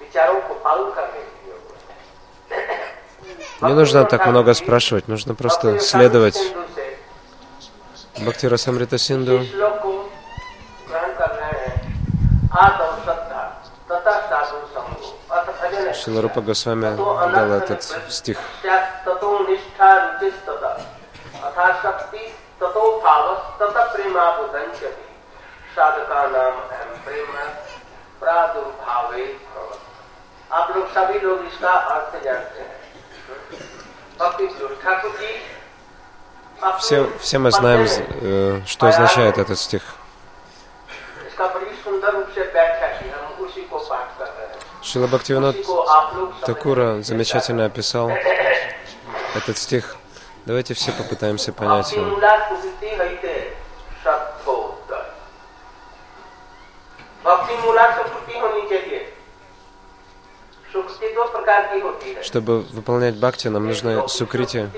विचारों 0.00 0.40
को 0.48 0.54
पालन 0.64 0.90
करने 0.96 1.20
की 1.20 1.20
जरूरत 1.20 1.35
है 1.35 1.35
Не 3.62 3.72
нужно 3.74 4.04
так 4.04 4.26
много 4.26 4.54
спрашивать, 4.54 5.08
нужно 5.08 5.34
просто 5.34 5.78
следовать 5.80 6.38
Бхакти 8.18 8.46
Расамрита 8.46 8.98
Синду. 8.98 9.44
श्लोक 9.44 9.80
को 9.82 9.92
ग्रहण 10.88 11.12
कर 11.18 11.30
रहे 11.38 11.58
हैं 11.62 11.76
आदम 12.64 12.92
श्रद्धा 13.04 13.42
तथा 13.90 14.14
साधु 14.30 14.58
संगो 14.74 15.08
अथ 15.36 15.46
भजन 15.60 15.92
Шиларупа 16.02 16.40
Госвами 16.40 16.90
дал 17.34 17.50
этот 17.60 17.82
стих. 18.18 18.38
ततो 19.06 19.30
निष्ठा 19.48 19.88
रुचिस्तता 20.02 20.70
अथा 21.46 21.66
शक्ति 21.82 22.22
ततो 22.60 22.82
भावस 23.04 23.40
तत 23.60 23.76
प्रेमा 23.94 24.26
बुधंचति 24.36 25.06
साधका 25.74 26.20
नाम 26.34 26.54
अहम 26.72 26.90
प्रेम 27.04 27.32
प्रादुर्भावे 28.20 29.24
भवत 29.54 29.80
आप 30.50 30.76
लोग 30.76 30.88
सभी 30.94 31.18
लोग 31.20 31.44
इसका 31.46 31.70
अर्थ 31.94 32.22
जानते 32.24 32.60
हैं 32.60 32.80
भक्ति 34.20 34.44
विनोद 34.44 34.78
ठाकुर 34.84 35.10
जी 35.20 35.32
अपने 36.62 36.80
Все, 36.80 36.98
все 37.18 37.38
мы 37.38 37.50
знаем, 37.50 37.86
э, 38.22 38.60
что 38.66 38.86
означает 38.86 39.38
этот 39.38 39.58
стих. 39.58 39.82
इसका 41.26 41.46
बड़ी 41.54 41.70
सुंदर 41.84 42.12
रूप 42.14 42.28
से 42.34 42.42
व्याख्या 42.52 42.88
की 42.98 43.08
हम 43.10 43.44
उसी 43.44 43.62
को 43.70 43.78
पाठ 43.88 44.18
कर 44.18 44.26
रहे 44.26 44.46
हैं 44.46 44.60
Шила 44.82 45.06
Бхактивинод 45.06 45.54
उसी 45.54 45.62
को 45.64 45.80
आप 45.96 46.14
लोग 46.16 46.28
समझ 46.34 46.46
Такура 46.46 46.86
замечательно 47.02 47.64
описал 47.64 48.10
этот 49.34 49.56
стих. 49.58 49.96
Давайте 50.46 50.74
все 50.74 50.92
попытаемся 50.92 51.52
понять 51.52 51.92
его. 51.92 52.04
भक्तिमूला 52.04 52.36
सुकृति 52.48 52.88
हईते 53.00 53.34
सत्वोत्तर 54.04 55.02
भक्तिमूला 57.24 57.86
सुकृति 57.96 58.38
होनी 58.38 58.62
चाहिए 58.70 58.95
чтобы 62.21 62.61
выполнять 62.61 63.15
бхакти, 63.15 63.47
нам 63.47 63.67
нужно 63.67 64.07
сукрити. 64.07 64.69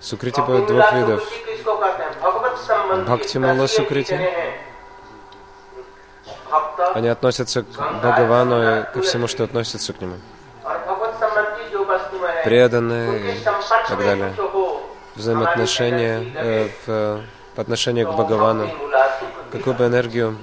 Сукрити 0.00 0.40
бывает 0.40 0.66
двух 0.66 0.92
видов. 0.92 1.32
Бхактимала 3.04 3.66
сукрити. 3.66 4.18
Они 6.94 7.08
относятся 7.08 7.62
к 7.62 7.66
Бхагавану 7.66 8.62
и 8.62 8.82
ко 8.92 9.02
всему, 9.02 9.28
что 9.28 9.44
относится 9.44 9.92
к 9.92 10.00
нему. 10.00 10.16
Преданные 12.44 13.36
и 13.36 13.44
так 13.88 13.98
далее. 13.98 14.34
Взаимоотношения 15.14 16.24
э, 16.34 16.68
в, 16.86 17.20
по 17.54 17.62
отношению 17.62 18.08
к 18.08 18.14
Бхагавану. 18.14 18.70
Какую 19.52 19.74
бы 19.74 19.86
энергию 19.86 20.38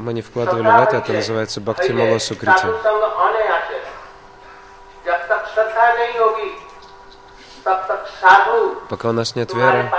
мы 0.00 0.14
не 0.14 0.22
вкладывали 0.22 0.62
в 0.62 0.82
это, 0.82 0.96
это 0.96 1.12
называется 1.12 1.60
Бхактимала 1.60 2.18
Сукрити. 2.18 2.66
Пока 8.88 9.08
у 9.10 9.12
нас 9.12 9.36
нет 9.36 9.52
веры, 9.54 9.90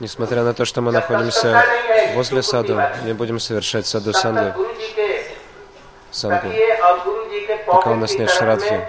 несмотря 0.00 0.42
на 0.42 0.52
то, 0.52 0.64
что 0.64 0.80
мы 0.80 0.90
находимся 0.92 1.64
возле 2.14 2.42
саду, 2.42 2.80
не 3.04 3.12
будем 3.12 3.38
совершать 3.38 3.86
саду 3.86 4.12
санду, 4.12 4.52
сангу, 6.10 6.48
пока 7.66 7.90
у 7.90 7.94
нас 7.94 8.12
нет 8.14 8.30
шрадхи. 8.30 8.84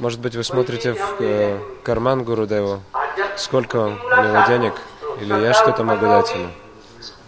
Может 0.00 0.20
быть, 0.20 0.34
вы 0.36 0.44
смотрите 0.44 0.92
в 0.92 1.16
э, 1.20 1.58
карман 1.82 2.22
Гурудеву, 2.24 2.82
और 2.92 3.06
जब 3.16 3.36
сколько 3.38 3.76
у 3.76 3.88
него 3.90 4.44
денег, 4.46 4.74
или 5.20 5.32
я 5.40 5.54
что-то 5.54 5.84
могу 5.84 6.06
дать 6.06 6.30
ему. 6.34 6.48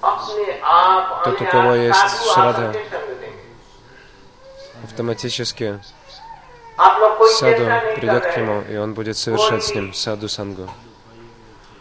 अपने 0.03 0.61
आप 0.63 1.25
Тот, 1.25 1.41
у 1.41 1.45
अनायास 1.45 1.51
кого 1.53 1.75
есть 1.75 1.99
साधु 1.99 2.33
श्रद्धा, 2.33 2.69
आकर 2.69 2.73
के 2.73 2.89
संग 2.91 3.09
देंगे। 3.21 3.43
Автоматически 4.85 5.69
आप 6.79 7.01
लोग 7.01 7.17
कोई 7.19 7.33
саду 7.33 7.65
चेष्टा 7.65 7.83
नहीं 7.83 7.95
придет 7.97 8.23
कर 8.23 8.31
к 8.31 8.37
रहे 8.37 8.45
нему, 8.45 8.61
हैं। 8.61 8.71
и 8.73 8.77
он 8.77 8.95
будет 8.95 9.17
совершать 9.17 9.65
с 9.65 9.75
ним 9.75 9.93
саду 9.95 10.29
сангу. 10.29 10.69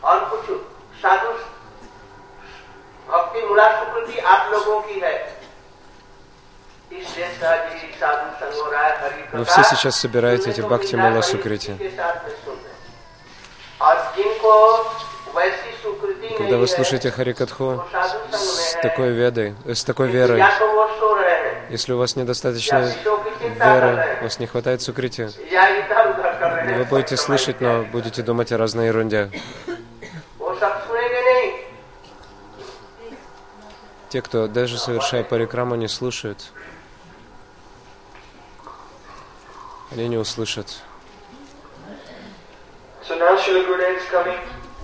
और 0.03 0.19
कुछ 0.29 0.45
साधु 1.01 1.31
भक्ति 3.11 3.41
मूला 3.47 3.67
सुकृति 3.79 4.19
आप 4.19 4.51
लोगों 4.53 4.81
की 4.87 4.99
है 4.99 5.13
вы 9.32 9.44
все 9.44 9.62
сейчас 9.64 9.96
собираете 9.96 10.50
эти 10.50 10.60
бхакти 10.60 10.94
мала 10.94 11.22
сукрити. 11.22 11.76
Когда 16.38 16.56
вы 16.56 16.66
слушаете 16.68 17.10
Харикатху 17.10 17.84
с 18.32 18.78
такой 18.82 19.10
ведой, 19.12 19.54
с 19.66 19.84
такой 19.84 20.08
верой, 20.08 20.42
если 21.70 21.92
у 21.92 21.98
вас 21.98 22.16
недостаточно 22.16 22.92
веры, 23.40 24.18
у 24.20 24.24
вас 24.24 24.38
не 24.38 24.46
хватает 24.46 24.82
сукрити, 24.82 25.30
вы 26.76 26.84
будете 26.84 27.16
слышать, 27.16 27.60
но 27.60 27.82
будете 27.84 28.22
думать 28.22 28.52
о 28.52 28.58
разной 28.58 28.88
ерунде. 28.88 29.30
Те, 34.10 34.20
кто 34.20 34.46
даже 34.46 34.78
совершая 34.78 35.24
парикраму, 35.24 35.74
не 35.74 35.88
слушают, 35.88 36.52
они 39.94 40.08
не 40.08 40.16
услышат. 40.16 40.66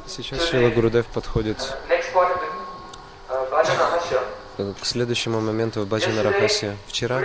Сейчас 0.06 0.48
Шила 0.48 0.70
Гурудев 0.70 1.06
подходит 1.06 1.58
к 4.80 4.84
следующему 4.84 5.40
моменту 5.40 5.82
в 5.82 5.86
Баджана 5.86 6.22
Рахасе. 6.22 6.76
Вчера 6.86 7.22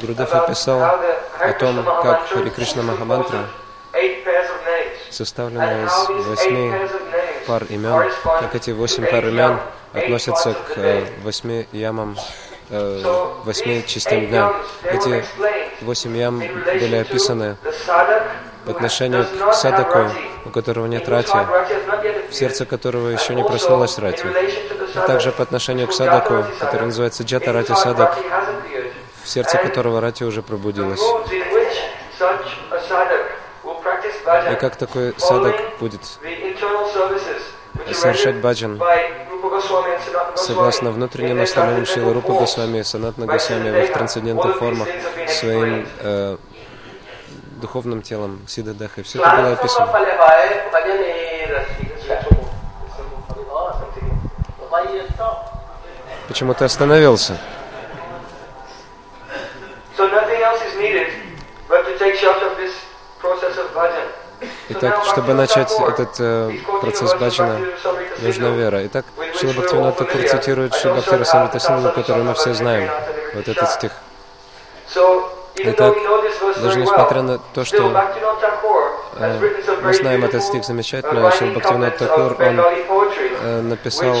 Гурудев 0.00 0.34
описал 0.34 0.82
о 0.82 1.52
том, 1.58 1.84
как 2.02 2.28
Хари 2.28 2.50
Кришна 2.50 2.82
Махамантра 2.82 3.48
составлена 5.10 5.84
из 5.84 6.26
восьми 6.26 6.72
пар 7.46 7.64
имен, 7.68 8.10
как 8.40 8.54
эти 8.54 8.70
восемь 8.70 9.06
пар 9.06 9.26
имен 9.28 9.60
относятся 9.92 10.54
к 10.54 10.76
э, 10.76 11.06
восьми 11.22 11.68
ямам, 11.70 12.16
э, 12.70 13.02
восьми 13.44 13.84
частям 13.86 14.26
дня. 14.26 14.52
Эти 14.82 15.24
восемь 15.84 16.16
ям 16.16 16.38
были 16.38 16.96
описаны 16.96 17.56
по 18.64 18.70
отношению 18.72 19.26
к 19.26 19.54
садаку, 19.54 20.10
у 20.46 20.50
которого 20.50 20.86
нет 20.86 21.08
рати, 21.08 21.36
в 22.30 22.34
сердце 22.34 22.66
которого 22.66 23.08
еще 23.08 23.34
не 23.34 23.44
проснулась 23.44 23.98
рати. 23.98 24.26
И 24.94 25.06
также 25.06 25.32
по 25.32 25.42
отношению 25.42 25.88
к 25.88 25.92
садаку, 25.92 26.44
который 26.58 26.86
называется 26.86 27.22
джата 27.22 27.52
рати 27.52 27.74
садак, 27.74 28.18
в 29.22 29.28
сердце 29.28 29.58
которого 29.58 30.00
рати 30.00 30.24
уже 30.24 30.42
пробудилась. 30.42 31.00
И 34.52 34.54
как 34.56 34.76
такой 34.76 35.14
садак 35.18 35.56
будет 35.80 36.00
совершать 37.92 38.36
баджан 38.36 38.80
согласно 40.36 40.90
внутренним 40.90 41.38
наставлениям 41.38 41.86
Шила 41.86 42.12
Рупа 42.12 42.32
Госвами 42.32 42.82
Санатна 42.82 43.26
Госвами 43.26 43.70
в 43.70 43.84
их 43.84 43.92
трансцендентных 43.92 44.58
формах 44.58 44.88
своим 45.28 45.86
э, 46.00 46.36
духовным 47.60 48.02
телом 48.02 48.40
Сида 48.46 48.74
Даха. 48.74 49.02
Все 49.02 49.20
это 49.20 49.36
было 49.36 49.52
описано. 49.52 49.88
Почему 56.28 56.54
ты 56.54 56.64
остановился? 56.64 57.38
Чтобы 65.14 65.34
начать 65.34 65.72
этот 65.88 66.16
э, 66.18 66.50
процесс 66.80 67.14
баджана, 67.14 67.60
нужна 68.20 68.50
вера. 68.50 68.84
Итак, 68.86 69.04
Шила 69.38 69.52
Бхактивинат 69.52 69.96
Такур 69.96 70.22
цитирует 70.28 70.74
Шри 70.74 70.90
Бхактира 70.90 71.24
Самрита 71.24 71.60
Сингу, 71.60 71.90
который 71.94 72.24
мы 72.24 72.34
все 72.34 72.52
знаем, 72.52 72.90
вот 73.34 73.46
этот 73.46 73.70
стих. 73.70 73.92
Итак, 75.56 75.94
даже 76.62 76.80
несмотря 76.80 77.22
на 77.22 77.38
то, 77.38 77.64
что 77.64 77.92
э, 79.16 79.40
мы 79.82 79.94
знаем 79.94 80.24
этот 80.24 80.42
стих 80.42 80.64
замечательно, 80.64 81.30
Шри 81.30 81.50
Бхактивинат 81.50 81.96
Такур, 81.96 82.36
он 82.40 82.60
э, 82.60 83.60
написал 83.62 84.16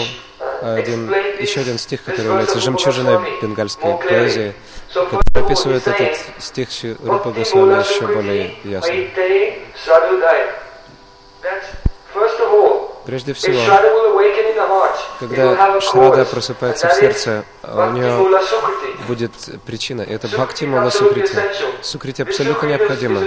один, 0.62 1.12
еще 1.40 1.60
один 1.60 1.78
стих, 1.78 2.04
который 2.04 2.26
является 2.26 2.60
жемчужиной 2.60 3.18
бенгальской 3.42 3.96
поэзии, 3.96 4.54
который 4.94 5.44
описывает 5.44 5.88
этот 5.88 6.16
стих 6.38 6.68
Рупа 7.04 7.30
Госвами 7.30 7.80
еще 7.80 8.06
более 8.06 8.54
ясно. 8.62 8.94
Прежде 13.04 13.34
всего, 13.34 13.60
когда 15.20 15.80
Шрада 15.80 16.24
просыпается 16.24 16.88
в 16.88 16.94
сердце, 16.94 17.44
у 17.62 17.90
нее 17.90 18.40
будет 19.06 19.32
причина. 19.66 20.02
Это 20.02 20.28
бхакти 20.28 20.64
мала 20.64 20.90
сукрити. 20.90 21.36
Сукрити 21.82 22.22
абсолютно 22.22 22.66
необходимо. 22.66 23.20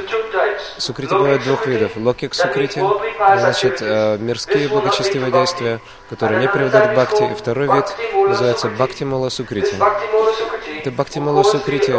Сукрити 0.77 1.13
бывает 1.13 1.43
двух 1.43 1.67
видов. 1.67 1.91
Локик 1.95 2.33
сукрити, 2.33 2.83
значит, 3.37 3.81
э, 3.81 4.17
мирские 4.19 4.67
благочестивые 4.67 5.31
действия, 5.31 5.79
которые 6.09 6.39
не 6.39 6.47
приведут 6.47 6.81
к 6.81 6.93
бхакти. 6.93 7.23
И 7.31 7.35
второй 7.35 7.67
вид 7.67 7.85
называется 8.27 8.69
бхакти 8.69 9.03
мала 9.03 9.29
сукрити. 9.29 9.75
Это 10.79 10.91
бхакти 10.91 11.19
мала 11.19 11.43
сукрити 11.43 11.93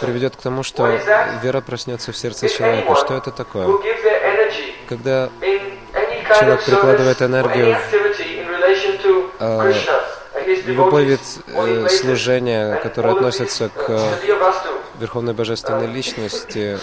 приведет 0.00 0.36
к 0.36 0.40
тому, 0.40 0.62
что 0.62 0.86
вера 1.42 1.60
проснется 1.60 2.12
в 2.12 2.16
сердце 2.16 2.48
человека. 2.48 2.94
Что 2.94 3.14
это 3.14 3.30
такое? 3.30 3.66
Когда 4.88 5.28
человек 6.38 6.64
прикладывает 6.64 7.20
энергию 7.22 7.76
в 9.38 10.68
любой 10.68 11.18
э, 11.18 11.88
служения, 11.88 12.76
которое 12.82 13.14
относится 13.14 13.68
к 13.68 14.00
Верховной 14.98 15.34
Божественной 15.34 15.86
Личности, 15.86 16.78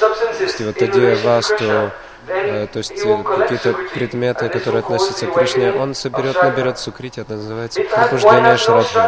вот 0.63 0.81
Адия 0.81 1.15
Васту, 1.23 1.91
э, 2.27 2.67
то 2.71 2.77
есть 2.77 2.93
какие-то 2.95 3.73
предметы, 3.93 4.49
которые 4.49 4.79
относятся 4.81 5.25
к 5.25 5.33
Кришне, 5.33 5.71
он 5.71 5.95
соберет, 5.95 6.35
наберет 6.35 6.77
сукрити, 6.77 7.21
это 7.21 7.33
называется 7.33 7.81
пробуждение 7.81 8.57
шрадхи. 8.57 8.99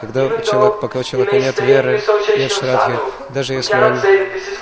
Когда 0.00 0.40
человек, 0.42 0.80
пока 0.80 0.98
у 0.98 1.02
человека 1.02 1.38
нет 1.38 1.58
веры, 1.60 2.02
нет 2.36 2.52
шрадхи, 2.52 2.98
даже 3.32 3.54
если 3.54 3.74
он 3.74 3.98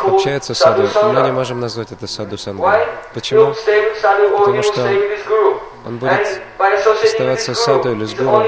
общается 0.00 0.54
с 0.54 0.58
саду, 0.58 0.88
мы 1.12 1.20
не 1.22 1.32
можем 1.32 1.60
назвать 1.60 1.92
это 1.92 2.06
саду 2.06 2.38
сангой. 2.38 2.86
Почему? 3.14 3.54
Потому 4.02 4.62
что 4.62 4.88
он 5.86 5.96
будет 5.98 6.40
оставаться 7.04 7.54
саду 7.54 7.92
или 7.92 8.04
с 8.04 8.14
гуру, 8.14 8.46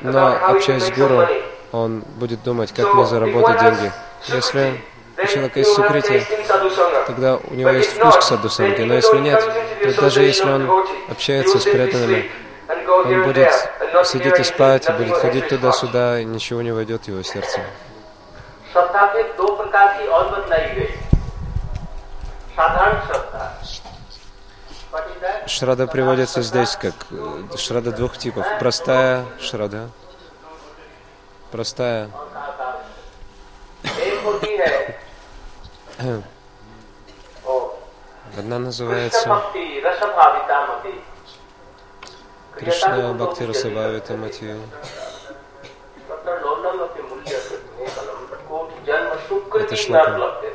но 0.00 0.36
общаясь 0.48 0.84
с 0.84 0.90
гуру, 0.90 1.26
он 1.72 2.02
будет 2.16 2.42
думать, 2.42 2.72
как 2.72 2.94
мне 2.94 3.06
заработать 3.06 3.60
деньги. 3.60 3.92
Если 4.28 4.80
у 5.22 5.26
человека 5.26 5.58
есть 5.60 5.74
сукрити, 5.74 6.26
тогда 7.06 7.36
у 7.36 7.54
него 7.54 7.70
есть 7.70 7.96
вкус 7.96 8.16
к 8.16 8.22
саду 8.22 8.48
санги, 8.48 8.82
но 8.82 8.94
если 8.94 9.18
нет, 9.18 9.42
то 9.82 10.00
даже 10.00 10.22
если 10.22 10.50
он 10.50 10.86
общается 11.08 11.58
с 11.58 11.62
преданными, 11.64 12.30
он 12.88 13.22
будет 13.24 13.52
сидеть 14.04 14.40
и 14.40 14.42
спать, 14.42 14.88
и 14.88 14.92
будет 14.92 15.16
ходить 15.16 15.48
туда-сюда, 15.48 16.20
и 16.20 16.24
ничего 16.24 16.62
не 16.62 16.72
войдет 16.72 17.04
в 17.04 17.08
его 17.08 17.22
сердце. 17.22 17.60
Шрада 25.46 25.86
приводится 25.86 26.42
здесь 26.42 26.74
как 26.76 26.94
э, 27.12 27.56
шрада 27.56 27.92
двух 27.92 28.18
типов. 28.18 28.44
Простая 28.58 29.24
шрада. 29.40 29.90
Простая. 31.52 32.10
Одна 38.36 38.58
называется 38.58 39.40
Кришна 42.56 43.12
Бхакти 43.12 43.44
Расабхавита 43.44 44.16
Мати. 44.16 44.56
Это 49.53 49.75
шлока. 49.75 50.49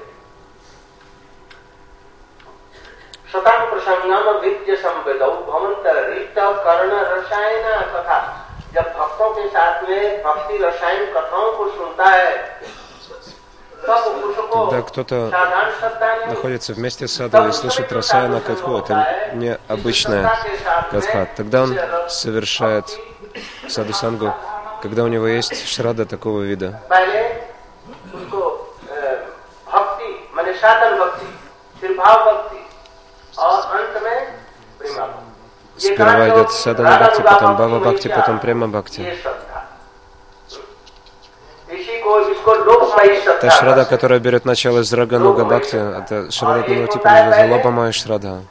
शतांग 3.34 3.62
प्रसंगम 3.70 4.26
विद्य 4.42 4.74
संवेद 4.82 5.22
भवंत 5.46 5.86
रिक्त 6.08 6.36
कर्ण 6.66 6.98
रसायन 7.12 7.64
कथा 7.94 8.18
जब 8.74 8.92
भक्तों 8.98 9.30
के 9.36 9.48
साथ 9.54 9.82
में 9.88 10.22
भक्ति 10.22 10.58
रसायन 10.64 11.04
कथाओं 11.14 11.50
को 11.58 11.68
सुनता 11.76 12.10
है 12.10 12.32
Когда 13.84 14.82
кто-то 14.82 15.30
находится 16.26 16.72
вместе 16.72 17.06
с 17.06 17.16
садом 17.16 17.50
и 17.50 17.52
слышит 17.52 17.92
Расаяна 17.92 18.40
Катху, 18.40 18.78
это 18.78 19.32
необычная 19.34 20.22
катха. 20.90 21.28
Тогда 21.36 21.64
он 21.64 21.76
совершает 22.08 22.86
саду 23.68 23.92
сангу, 23.92 24.32
когда 24.80 25.04
у 25.04 25.08
него 25.08 25.26
есть 25.26 25.68
шрада 25.68 26.06
такого 26.06 26.40
вида. 26.40 26.80
Сперва 35.77 36.29
идет 36.29 36.51
садана 36.51 36.97
бхакти, 36.97 37.21
потом 37.21 37.55
бхава 37.55 37.79
бхакти, 37.79 38.07
потом 38.09 38.39
према 38.39 38.67
бхакти. 38.67 39.17
Та 43.41 43.51
шрада, 43.51 43.85
которая 43.85 44.19
берет 44.19 44.45
начало 44.45 44.79
из 44.79 44.91
Рагануга 44.91 45.45
Бхакти, 45.45 45.75
это 45.75 46.31
шрада 46.31 46.59
одного 46.61 46.87
типа 46.87 47.09
называется 47.09 47.55
Лоба 47.55 47.71
Майя 47.71 47.91
Шрада. 47.91 48.41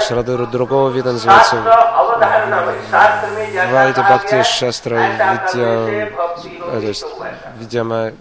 Шрада 0.00 0.46
другого 0.46 0.88
вида 0.88 1.12
называется 1.12 1.56
Вайди 3.70 4.00
Бхакти 4.00 4.42
Шастра 4.42 4.96
Видья, 4.96 6.10
то 6.70 6.78
есть 6.78 7.04
Видьяма 7.58 8.12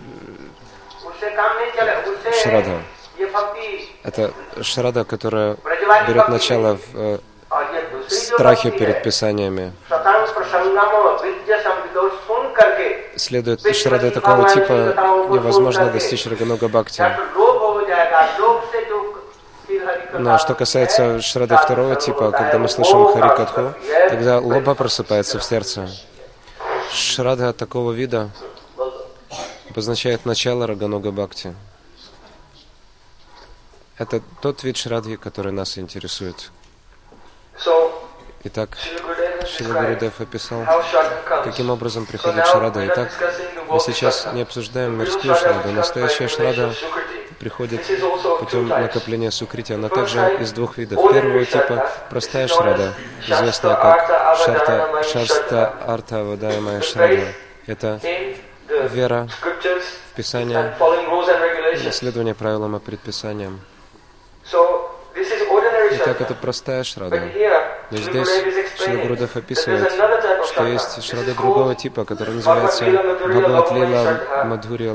Шрада. 2.44 2.82
Это 4.04 4.32
шрада, 4.62 5.04
которая 5.06 5.58
берет 6.08 6.30
начало 6.30 6.76
в 6.78 6.82
э, 6.94 7.18
страхе 8.10 8.72
перед 8.72 9.04
писаниями. 9.04 9.74
Следует 13.16 13.76
шрады 13.76 14.12
такого 14.12 14.50
типа 14.50 14.74
невозможно 15.30 15.90
достичь 15.90 16.26
Рагануга 16.26 16.68
Бхакти. 16.68 17.04
Но 20.14 20.38
что 20.38 20.56
касается 20.56 21.22
шрады 21.22 21.56
второго 21.58 21.96
типа, 21.96 22.32
когда 22.32 22.58
мы 22.58 22.70
слышим 22.70 23.14
Харикатху, 23.14 23.74
тогда 24.10 24.40
лоба 24.40 24.76
просыпается 24.76 25.40
в 25.40 25.44
сердце. 25.44 25.90
Шрада 26.92 27.54
такого 27.54 27.92
вида 27.92 28.30
обозначает 29.70 30.26
начало 30.26 30.66
Рагануга 30.66 31.12
Бхакти. 31.12 31.54
Это 33.98 34.22
тот 34.42 34.64
вид 34.64 34.78
шрадхи, 34.78 35.16
который 35.16 35.52
нас 35.52 35.78
интересует. 35.78 36.52
Итак, 38.44 38.78
Шила 39.46 39.74
Гурудев 39.82 40.22
описал, 40.22 40.64
каким 41.44 41.70
образом 41.70 42.06
приходит 42.06 42.46
шрада. 42.48 42.88
Итак, 42.88 43.12
мы 43.68 43.80
сейчас 43.80 44.28
не 44.34 44.42
обсуждаем 44.42 44.98
мирскую 44.98 45.36
шраду. 45.36 45.72
Настоящая 45.72 46.28
шрада 46.28 46.74
приходит 47.40 47.82
путем 48.40 48.68
накопления 48.68 49.32
сукрити. 49.32 49.74
Она 49.74 49.90
также 49.90 50.20
из 50.40 50.52
двух 50.52 50.78
видов. 50.78 51.00
Первого 51.12 51.46
типа 51.46 51.90
простая 52.10 52.48
шрада, 52.48 52.94
известная 53.28 53.76
как 53.76 54.38
шарта, 54.38 55.04
шарста 55.04 55.74
арта 55.86 56.24
выдаемая 56.24 56.82
шрада. 56.82 57.34
Это 57.66 58.00
вера 58.90 59.28
в 60.12 60.16
Писание, 60.16 60.76
исследование 61.90 62.34
правилам 62.34 62.76
и 62.76 62.80
предписаниям. 62.80 63.60
Итак, 65.92 66.22
это 66.22 66.34
простая 66.34 66.84
шрада. 66.84 67.22
Но 67.92 67.98
здесь 67.98 68.28
Шилагурудов 68.78 69.36
описывает, 69.36 69.92
что 70.46 70.66
есть 70.66 71.04
шрада 71.04 71.34
другого 71.34 71.76
типа, 71.76 72.06
которая 72.06 72.36
называется 72.36 72.86
Бхагават 72.86 73.72
Лила 73.72 74.46
Мадхурия 74.46 74.94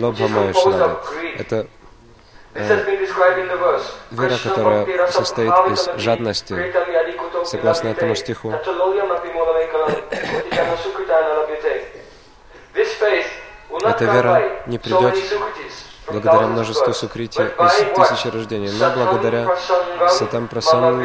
Лобхамая 0.00 0.52
Шрада. 0.52 0.98
Это 1.38 1.66
э, 2.54 2.84
вера, 4.10 4.38
которая 4.42 5.10
состоит 5.10 5.52
из 5.72 5.88
жадности, 6.00 6.54
согласно 7.44 7.88
этому 7.88 8.14
стиху. 8.14 8.52
Эта 13.84 14.04
вера 14.04 14.62
не 14.66 14.78
придет 14.78 15.14
благодаря 16.08 16.46
множеству 16.46 16.92
сукрити 16.92 17.40
из 17.40 17.94
тысячи 17.94 18.28
рождений, 18.28 18.70
но 18.78 18.90
благодаря 18.90 19.56
сатам 20.08 20.48
прасангам 20.48 20.96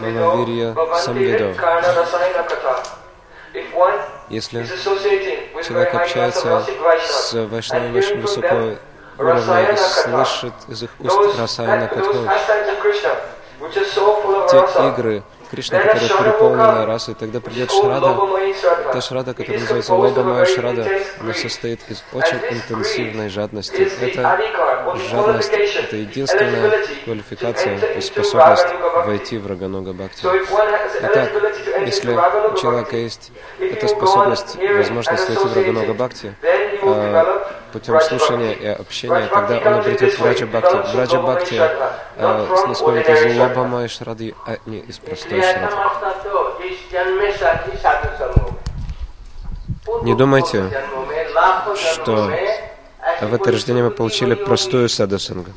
мамавирья 0.00 0.74
самвидо. 0.96 1.54
Если 4.28 4.66
человек 5.62 5.94
общается 5.94 6.64
с 7.06 7.32
вайшнавами 7.32 8.20
высокого 8.20 8.76
уровня 9.18 9.72
и 9.72 9.76
слышит 9.76 10.54
из 10.68 10.82
их 10.82 10.90
уст 10.98 11.38
Расаяна 11.38 11.88
Катху, 11.88 12.18
те 14.50 14.88
игры, 14.88 15.22
Кришна, 15.50 15.78
которая 15.80 16.08
переполнена 16.08 16.86
расой, 16.86 17.14
тогда 17.14 17.40
придет 17.40 17.70
Шрада, 17.70 18.16
та 18.92 19.00
Шрада, 19.00 19.34
которая 19.34 19.60
называется 19.60 19.94
Лоба 19.94 20.22
Майя 20.22 20.44
Шрада, 20.46 20.86
она 21.20 21.34
состоит 21.34 21.80
из 21.88 22.02
очень 22.12 22.38
интенсивной 22.50 23.28
жадности. 23.28 23.88
Это 24.00 24.38
жадность, 25.10 25.52
это 25.52 25.96
единственная 25.96 26.84
квалификация 27.04 27.78
и 27.96 28.00
способность 28.00 28.66
войти 29.06 29.38
в 29.38 29.46
Раганога 29.46 29.92
Бхакти. 29.92 30.26
Итак, 31.02 31.30
если 31.84 32.12
у 32.12 32.56
человека 32.56 32.96
есть 32.96 33.30
эта 33.60 33.88
способность, 33.88 34.56
возможность 34.56 35.28
войти 35.28 35.48
в 35.48 35.56
Раганога 35.56 35.94
Бхакти, 35.94 36.34
а, 36.82 37.46
путем 37.72 38.00
слушания 38.00 38.52
и 38.52 38.66
общения, 38.66 39.26
тогда 39.26 39.58
он 39.58 39.74
обретет 39.80 40.18
в 40.18 40.24
Раджа 40.24 40.46
Бхакти. 40.46 40.96
Раджа 40.96 41.20
Бхакти 41.20 41.60
э, 42.16 42.56
снисходит 42.64 43.08
из 43.08 43.38
Лобама 43.38 43.84
и 43.84 43.88
Шрады, 43.88 44.34
а 44.46 44.56
не 44.66 44.78
из 44.78 44.98
простой 44.98 45.42
Шрады. 45.42 45.68
Не 50.02 50.14
думайте, 50.14 50.70
что 51.76 52.30
в 53.20 53.34
это 53.34 53.52
рождение 53.52 53.84
мы 53.84 53.90
получили 53.90 54.34
простую 54.34 54.88
садасангу. 54.88 55.50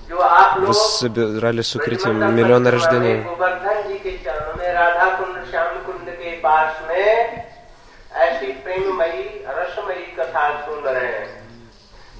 Вы 0.58 0.74
собирали 0.74 1.62
сукрити 1.62 2.08
миллионы 2.08 2.72
рождений. 2.72 3.26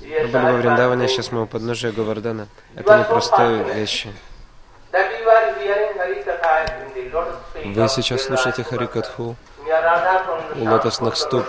Мы 0.10 0.28
были 0.28 0.44
во 0.44 0.54
Вриндаване, 0.54 1.08
сейчас 1.08 1.32
мы 1.32 1.44
у 1.44 1.46
подножия 1.46 1.92
Говардана. 1.92 2.48
Это 2.76 2.98
непростые 2.98 3.64
вещи. 3.76 4.12
Вы 7.64 7.88
сейчас 7.90 8.24
слушаете 8.24 8.64
Харикатху 8.64 9.36
у 10.56 10.66
лотосных 10.66 11.16
стоп 11.16 11.46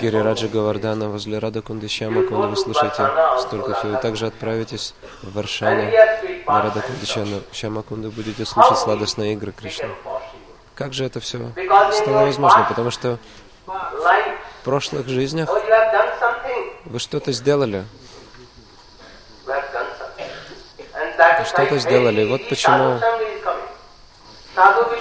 Гирираджа 0.00 0.48
Гавардана 0.48 1.08
возле 1.08 1.38
Рада 1.38 1.62
Кундишама, 1.62 2.22
Кунда 2.22 2.48
вы 2.48 2.56
слышите 2.56 3.10
столько 3.38 3.74
всего. 3.74 3.96
И 3.96 4.02
также 4.02 4.26
отправитесь 4.26 4.94
в 5.22 5.32
Варшане 5.32 5.90
на 6.46 6.62
Рада 6.62 6.82
Кундишама, 6.82 7.40
Шамакунда, 7.52 8.10
будете 8.10 8.44
слушать 8.44 8.78
сладостные 8.78 9.32
игры 9.32 9.52
Кришны. 9.52 9.88
Как 10.74 10.92
же 10.92 11.06
это 11.06 11.20
все 11.20 11.38
стало 11.92 12.26
возможно? 12.26 12.66
Потому 12.68 12.90
что 12.90 13.18
в 13.66 14.64
прошлых 14.64 15.08
жизнях 15.08 15.48
вы 16.86 16.98
что-то 16.98 17.32
сделали. 17.32 17.84
Что-то 21.44 21.78
сделали. 21.78 22.24
Вот 22.24 22.48
почему 22.48 23.00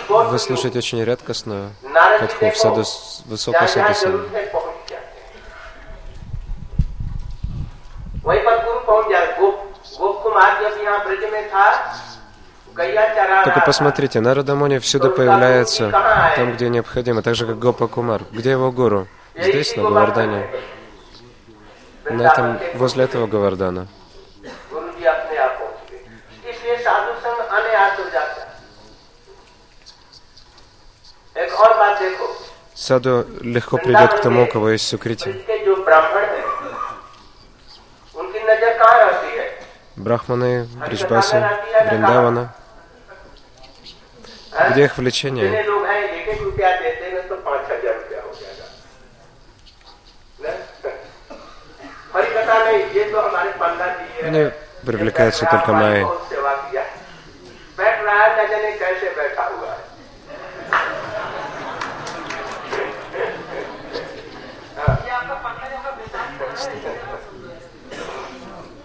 вы 0.10 0.40
слушаете 0.40 0.80
очень 0.80 1.04
редкостную 1.04 1.72
катху 2.20 2.50
в 2.50 2.58
саду, 2.58 2.84
высокой 3.26 3.68
саду 3.68 4.22
только 13.46 13.62
посмотрите, 13.66 14.20
Нарадамони 14.20 14.80
всюду 14.80 15.12
появляется 15.12 15.90
там, 16.36 16.54
где 16.54 16.70
необходимо, 16.70 17.22
так 17.22 17.36
же, 17.36 17.46
как 17.46 17.58
Гопа 17.60 17.88
Кумар. 17.88 18.24
Где 18.32 18.52
его 18.52 18.72
гуру? 18.72 19.08
Здесь, 19.38 19.76
на 19.76 19.84
Гавардане. 19.84 20.48
На 22.10 22.28
этом, 22.28 22.60
возле 22.76 23.06
этого 23.06 23.26
Гавардана. 23.26 23.88
Саду 32.76 33.26
легко 33.42 33.78
придет 33.78 34.14
к 34.14 34.22
тому, 34.22 34.44
у 34.44 34.48
кого 34.48 34.70
есть 34.70 34.88
сукрити. 34.88 35.44
Брахманы, 39.96 40.68
Бриджбаси, 40.88 41.38
Вриндавана. 41.90 42.54
Где 44.70 44.86
их 44.86 44.98
влечение? 44.98 45.66
Они 54.25 54.51
привлекаются 54.85 55.47
только 55.47 55.73
майей. 55.73 56.07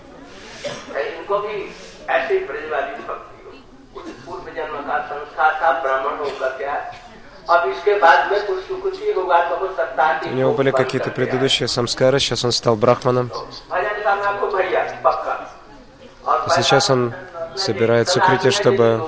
इनको 0.06 1.38
भी 1.46 1.56
ऐसे 2.16 2.38
ब्रजवादी 2.48 2.94
भक्ति 3.08 3.38
हो 3.46 3.52
कुछ 3.94 4.06
पूर्व 4.26 4.50
जन्म 4.56 4.78
का 4.90 4.98
संस्कार 5.12 5.52
था 5.62 5.72
ब्राह्मण 5.82 6.18
होकर 6.24 6.58
क्या 6.58 6.76
अब 7.56 7.70
इसके 7.70 7.94
बाद 8.00 8.32
में 8.32 8.46
कुछ 8.46 8.68
कुछ 8.84 9.02
ही 9.02 9.12
होगा 9.14 9.38
तो 9.50 9.56
हो 9.64 9.68
सकता 9.78 10.06
है 10.08 10.20
कि 10.20 10.30
У 10.30 10.36
него 10.38 10.50
वो 10.52 10.58
были 10.60 10.72
बंद 10.72 10.80
какие-то 10.82 11.10
कर 11.10 11.16
दिया। 11.16 11.18
предыдущие 11.18 11.68
самскары, 11.68 12.20
сейчас 12.20 12.46
он 12.46 12.52
стал 12.52 12.76
брахманом. 12.76 13.28
Сейчас 16.49 16.91
он 16.91 17.15
собирает 17.57 18.09
сукрити, 18.09 18.51
чтобы 18.51 19.01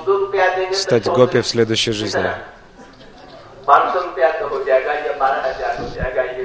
стать 0.73 1.05
гопи 1.05 1.41
в 1.41 1.47
следующей 1.47 1.91
жизни. 1.91 2.31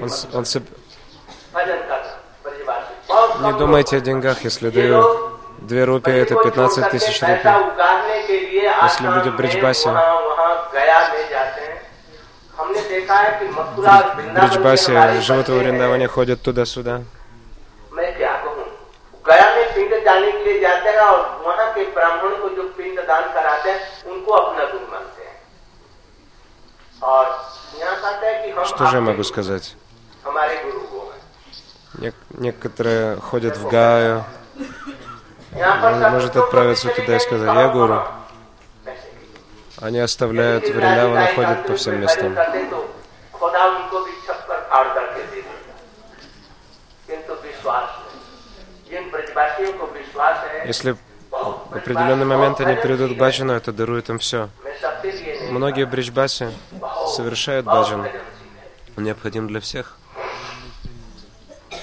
Он, 0.01 0.11
он 0.35 0.45
соб... 0.45 0.63
Не 3.41 3.53
думайте 3.53 3.97
о 3.97 4.01
деньгах, 4.01 4.45
если 4.45 4.71
даю 4.71 5.39
2 5.59 5.85
рупии, 5.87 6.13
это 6.13 6.35
15 6.35 6.91
тысяч 6.91 7.21
рупий. 7.23 7.51
Если 8.83 9.07
люди 9.07 9.29
бриджбаси. 9.31 9.89
Бриджбаси 9.89 9.89
в 13.87 14.35
Бриджбасе 14.35 15.21
живут 15.21 15.49
во 15.49 15.57
Вриндаване, 15.57 16.09
ходят 16.09 16.43
туда-сюда. 16.43 17.03
मैं 20.08 20.08
क्या 20.08 20.14
कहूँ 20.14 20.22
गया 20.22 20.30
में 20.30 20.30
पिंड 20.30 20.30
जाने 20.30 20.32
के 20.32 20.44
लिए 20.44 20.60
जाते 20.60 20.90
हैं 20.90 21.00
और 21.00 21.44
वहाँ 21.46 21.74
के 21.74 21.86
ब्राह्मण 21.86 22.36
को 22.42 22.50
जो 22.50 22.64
पिंड 22.64 23.00
दान 23.00 23.34
कराते 23.34 23.72
हैं 23.72 24.12
उनको 24.12 24.32
अपना 24.32 24.66
गुरु 24.66 24.92
मानते 24.92 25.24
हैं 25.24 25.36
और 27.04 27.26
यहाँ 27.80 27.96
कहते 28.02 28.28
हैं 28.28 28.44
कि 28.44 28.52
हम 28.52 28.64
Что 28.64 28.78
же 28.78 28.84
я 28.84 28.88
आपके 28.90 29.00
могу 29.00 29.24
сказать? 29.24 29.76
हमारे 30.26 30.64
गुरु 30.64 30.80
को 30.80 31.12
हैं 31.12 31.22
Нек- 32.02 32.42
некоторые 32.42 33.20
ходят 33.32 33.58
в 33.58 33.68
Гаю, 33.68 34.24
यहाँ 35.58 35.82
पर 35.82 35.94
Он 35.94 36.02
सब 36.02 36.12
может 36.14 36.36
लोग 36.36 36.46
отправиться 36.46 36.88
चले 36.88 36.94
туда 36.94 37.14
и 37.14 37.18
गए 37.18 37.20
сказать, 37.20 37.50
कि 37.50 37.58
«Я 37.58 37.68
हम 37.68 37.74
гуру». 37.74 37.94
वहाँ 37.94 38.28
पैसे 38.86 39.10
के 39.12 39.18
लिए। 39.20 39.88
они 39.88 40.00
оставляют 40.00 40.64
Вриндаван 40.64 41.24
и 41.24 41.36
ходят 41.36 41.68
по 41.68 41.74
всем 41.76 42.00
местам. 42.02 42.36
Если 50.65 50.97
в 51.31 51.77
определенный 51.77 52.25
момент 52.25 52.61
они 52.61 52.77
перейдут 52.77 53.15
к 53.15 53.19
баджану, 53.19 53.53
это 53.53 53.73
дарует 53.73 54.09
им 54.09 54.19
все. 54.19 54.49
Многие 55.51 55.87
бриджбаси 55.87 56.49
совершают 57.07 57.67
баджан. 57.67 58.07
Он 58.97 59.05
необходим 59.05 59.47
для 59.49 59.61
всех. 59.61 59.97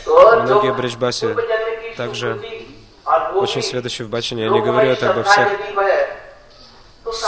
Многие 0.05 0.73
бриджбаси 0.73 1.35
также 1.95 2.41
очень 3.33 3.61
сведущи 3.61 4.03
в 4.03 4.09
баджане. 4.09 4.43
Я 4.43 4.49
не 4.49 4.61
говорю 4.61 4.91
это 4.91 5.11
обо 5.11 5.23
всех. 5.23 5.49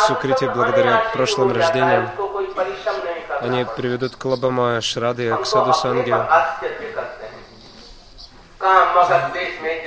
Сукрити 0.08 0.46
благодаря 0.46 1.04
прошлым 1.14 1.52
рождениям 1.52 2.10
они 3.42 3.66
приведут 3.76 4.16
к 4.16 4.26
Лабама 4.26 4.82
Шраде, 4.82 5.36
к 5.36 5.46
Саду 5.46 5.74
Санге. 5.74 6.16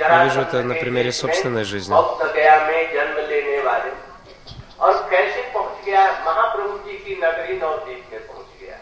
जरा 0.00 0.16
Я 0.16 0.24
вижу 0.24 0.40
это 0.40 0.62
на 0.62 0.74
примере 0.74 1.12
собственной 1.12 1.64
жизни. 1.64 1.94
भक्त 1.94 2.34
गया 2.34 2.66
में 2.66 2.92
जन्म 2.92 3.16
लेने 3.28 3.62
वाले 3.62 3.90
और 4.80 5.08
कैसे 5.10 5.42
पहुंच 5.54 5.84
गया 5.86 6.12
महाप्रभु 6.26 6.78
जी 6.78 6.98
की 6.98 7.16
नगरी 7.22 7.56
नवदीप 7.56 8.04
में 8.12 8.26
पहुंच 8.26 8.46
गया 8.60 8.76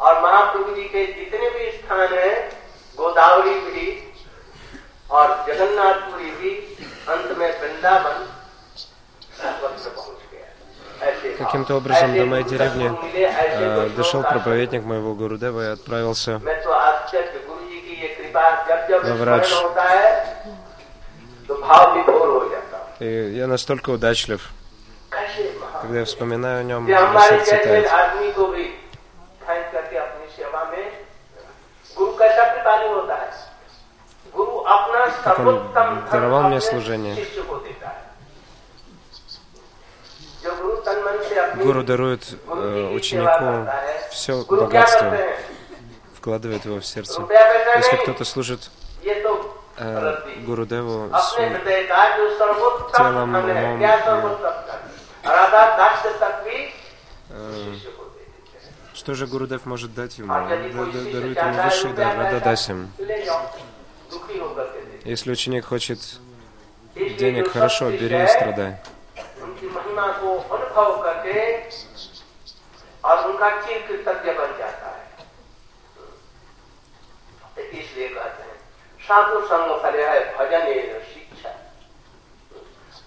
और 0.00 0.22
महाप्रभु 0.22 0.74
जी 0.74 0.82
के 0.82 1.06
जितने 1.06 1.50
भी 1.50 1.70
स्थान 1.78 2.14
हैं 2.14 2.50
गोदावरी 2.96 3.60
भी 3.60 4.14
और 5.10 5.44
जगन्नाथपुरी 5.48 6.30
भी 6.30 6.50
अंत 7.08 7.38
में 7.38 7.60
वृंदावन 7.60 8.26
सर्वत्र 9.42 9.88
पहुंच 9.88 10.18
गया 10.32 10.46
ऐसे 11.10 11.36
Каким-то 11.38 11.76
образом 11.76 12.10
ऐसे 12.10 12.18
до 12.18 12.26
моей 12.26 12.42
कुछ 12.42 12.52
деревни 12.52 12.88
सत्संग 12.88 13.04
मिले, 13.04 13.26
ऐसे 13.26 13.64
э, 13.64 13.84
कुछ 13.84 13.92
дошел 13.96 14.20
लोग 14.20 14.30
проповедник 14.30 14.82
моего 14.84 15.14
Гурудева 15.14 15.60
и 15.62 15.72
отправился 15.72 16.40
врач. 19.15 19.53
И 22.99 23.33
я 23.35 23.47
настолько 23.47 23.89
удачлив, 23.89 24.49
когда 25.81 25.99
я 25.99 26.05
вспоминаю 26.05 26.61
о 26.61 26.63
нем, 26.63 26.83
мне 26.83 26.97
сердце 27.27 27.57
тает. 27.57 27.89
Как 35.23 35.39
он 35.39 35.69
даровал 36.11 36.43
мне 36.43 36.61
служение. 36.61 37.15
Гуру 41.55 41.83
дарует 41.83 42.23
э, 42.47 42.91
ученику 42.93 43.69
все 44.11 44.43
богатство, 44.43 45.15
вкладывает 46.22 46.64
его 46.64 46.78
в 46.80 46.86
сердце. 46.86 47.20
रुपया 47.20 47.42
पैसा 47.52 47.70
Если 47.78 47.96
नहीं 47.96 48.02
кто-то 48.04 48.24
служит 48.24 48.70
ये 49.04 49.14
तो 49.22 49.30
э, 49.78 49.94
गलती 49.94 50.44
Гурудеву 50.46 50.96
अपने 51.10 51.20
своим 51.30 51.52
हृदय 51.54 51.82
का 51.90 52.00
जो 52.16 52.24
सर्वोत्तम 52.38 52.98
телом, 52.98 53.32
धन 53.32 53.50
है 53.56 53.64
умом 53.64 53.78
क्या 53.78 53.94
и- 53.98 54.04
सर्वोत्तम 54.04 54.56
धन 54.68 54.80
राधा 55.36 55.62
दास 55.78 56.02
तक 56.22 56.34
भी 56.44 56.58
э, 56.58 57.40
शिष्य 57.64 57.90
को 57.96 58.04
दे 58.14 58.24
देते 58.24 58.56
हैं 58.64 58.94
Что 58.94 59.14
же 59.14 59.26
Гурудев 59.26 59.66
может 59.66 59.94
дать 59.94 60.18
ему? 60.18 60.30
और 60.32 60.42
Он 60.42 60.52
यदि 60.52 60.68
да- 60.68 60.78
कोई 60.78 60.92
да- 60.92 60.98
शिष्य 60.98 61.12
дарует 61.12 61.36
ему 61.38 61.54
चाहता 61.54 61.62
है 61.62 61.68
высший 61.68 61.92
дар, 61.92 62.06
रुपया 62.16 62.30
Рададасим. 62.30 62.78
पैसा, 62.98 63.06
ले 63.08 63.18
जाओ 63.24 63.40
दुखी 64.12 64.38
होकर 64.38 64.66
के 64.74 64.80
दे 64.80 65.10
Если 65.12 65.30
ученик 65.32 65.64
хочет 65.64 65.98
इसलिए 66.96 67.16
денег, 67.18 67.44
जो 67.44 67.50
хорошо, 67.52 67.84
सब 67.90 67.98
бери 68.00 68.16
и 68.16 68.18
शिष्य 68.18 68.18
है, 68.18 68.36
страдай. 68.36 68.72
उनकी 69.42 69.66
महिमा 69.76 70.06
को 70.20 70.28
अनुभव 70.56 70.90
करके 71.02 71.36
और 73.04 73.16
उनका 73.30 73.48
चिर 73.66 73.78
कृतज्ञ 73.88 74.30
बन 74.38 74.50
जाता 74.58 74.71
इसलिए 77.92 78.08
कहते 78.08 78.42
हैं 78.42 78.56
साधु 79.08 79.40
संग 79.50 79.76
फल 79.82 80.00
है 80.00 80.20
भजन 80.38 80.66
एवं 80.72 81.00
शिक्षा 81.12 81.50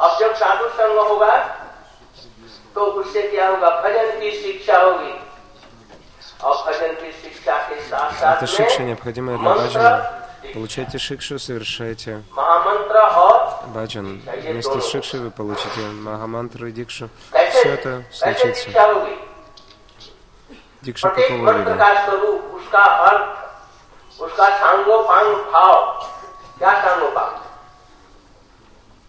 अब 0.05 0.19
जब 0.19 0.33
साधु 0.43 0.69
संग 0.77 0.97
होगा 1.09 1.35
तो 2.75 2.85
उससे 3.01 3.21
क्या 3.29 3.47
होगा 3.49 3.69
भजन 3.81 4.19
की 4.19 4.31
शिक्षा 4.41 4.77
होगी 4.81 5.13
और 6.43 6.55
भजन 6.67 6.93
की 7.01 7.11
शिक्षा 7.21 7.57
के 7.69 7.81
साथ 7.89 8.11
साथ 8.21 8.35
Это 8.41 8.47
шикша, 8.47 8.79
में 8.79 8.87
необходимая 8.87 9.37
для 9.37 9.49
मंत्र 9.49 9.79
баджана. 9.79 10.21
Получайте 10.53 10.97
шикшу, 10.97 11.37
совершайте 11.39 12.23
महामंत्र 12.35 12.97
और 12.97 13.67
баджан. 13.75 14.21
Вместе 14.25 14.81
с 14.81 14.85
шикшей 14.91 15.19
вы 15.19 15.29
получите 15.31 15.81
махамантру 15.81 16.67
и 16.67 16.71
дикшу. 16.71 17.09
कैसे 17.31 17.59
Все 17.59 17.69
это 17.69 18.03
कैसे 18.09 18.39
случится. 18.39 18.63
शिक्षा 18.63 18.83
होगी 18.93 19.15
Дикша 20.83 21.09
प्रत्येक 21.09 21.29
какого 21.29 21.43
मंत्र 21.45 21.71
вида? 21.71 21.85
का 24.19 24.19
स्वरूप 24.19 24.31
उसका 24.31 24.45
अर्थ 24.45 24.53
उसका 24.53 24.57
सांगोपांग 24.59 25.35
भाव 25.51 25.75
क्या 26.59 26.73
सांगोपांग 26.81 27.35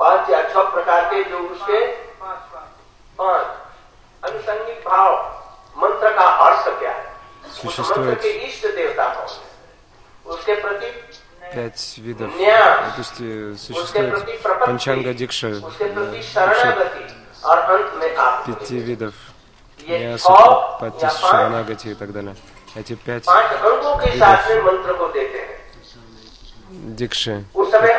पांच 0.01 0.31
या 0.31 0.43
छह 0.49 0.63
प्रकार 0.71 1.05
के 1.11 1.23
जो 1.31 1.39
उसके 1.39 1.87
पांच 3.19 3.47
अनुसंगिक 4.23 4.79
भाव 4.87 5.11
मंत्र 5.77 6.09
का 6.17 6.27
अर्थ 6.47 6.69
क्या 6.79 6.91
है 6.91 7.11
उस 7.45 7.65
मंत्र 7.65 7.83
Существует 7.83 8.23
के 8.23 8.29
इष्ट 8.29 8.67
देवता 8.67 9.09
कौन 9.09 9.29
है 9.29 9.51
उसके 10.27 10.55
प्रति 10.55 10.91
пять 11.55 11.81
видов. 11.99 12.31
न्यास 12.37 12.79
Допустим, 12.89 13.53
उसके 13.53 13.75
существует 13.75 14.11
प्रति 14.11 14.33
प्रपत्ति 14.43 14.67
панчанга 14.67 15.13
дикша, 15.13 15.49
उसके 15.49 15.85
प्रति 15.95 16.23
शरणागति 16.23 17.05
और 17.45 17.59
अंत 17.59 17.95
में 17.95 18.17
आप 18.17 18.47
пяти 18.47 18.79
видов. 18.81 19.15
ये 19.81 19.99
Няса, 19.99 20.29
छह 20.29 20.79
Пати, 20.81 21.05
या 21.05 21.09
पांच 21.09 21.21
Шаранагати 21.21 21.91
и 21.91 21.95
так 21.95 22.13
далее. 22.13 22.35
эти 22.78 22.96
пять 22.96 23.26
видов 23.26 24.02
дикши, 26.70 27.44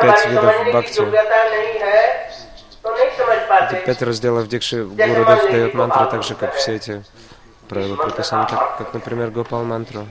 пять 0.01 0.25
видов 0.27 0.65
бхакти. 0.67 1.01
Эти 3.71 3.85
пять 3.85 4.01
разделов 4.01 4.47
дикши 4.47 4.83
Гурудев 4.85 5.51
дает 5.51 5.73
мантры 5.73 6.05
так 6.09 6.23
же, 6.23 6.35
как 6.35 6.53
все 6.55 6.75
эти 6.75 7.03
правила 7.67 7.95
прописаны, 7.95 8.47
как, 8.47 8.77
как 8.77 8.93
например, 8.93 9.31
Гопал 9.31 9.63
мантру. 9.63 10.07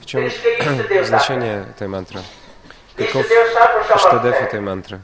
В 0.00 0.06
чем 0.06 0.30
значение 1.04 1.66
этой 1.70 1.88
мантры? 1.88 2.20
Каков 2.96 3.26
Иштадев 3.26 4.40
этой 4.40 4.60
мантры? 4.60 5.00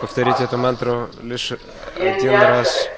Повторить 0.00 0.40
эту 0.40 0.58
мантру 0.58 1.08
лишь 1.22 1.52
один 1.96 2.40
раз 2.40 2.88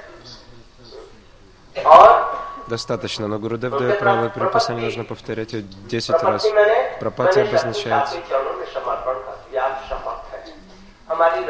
достаточно, 2.68 3.26
но 3.28 3.38
Гурудев 3.38 3.76
дает 3.78 3.98
правила 3.98 4.28
приписания, 4.28 4.84
нужно 4.84 5.04
повторять 5.04 5.52
ее 5.52 5.62
10 5.62 6.22
раз. 6.22 6.46
Пропати 7.00 7.40
обозначает 7.40 8.08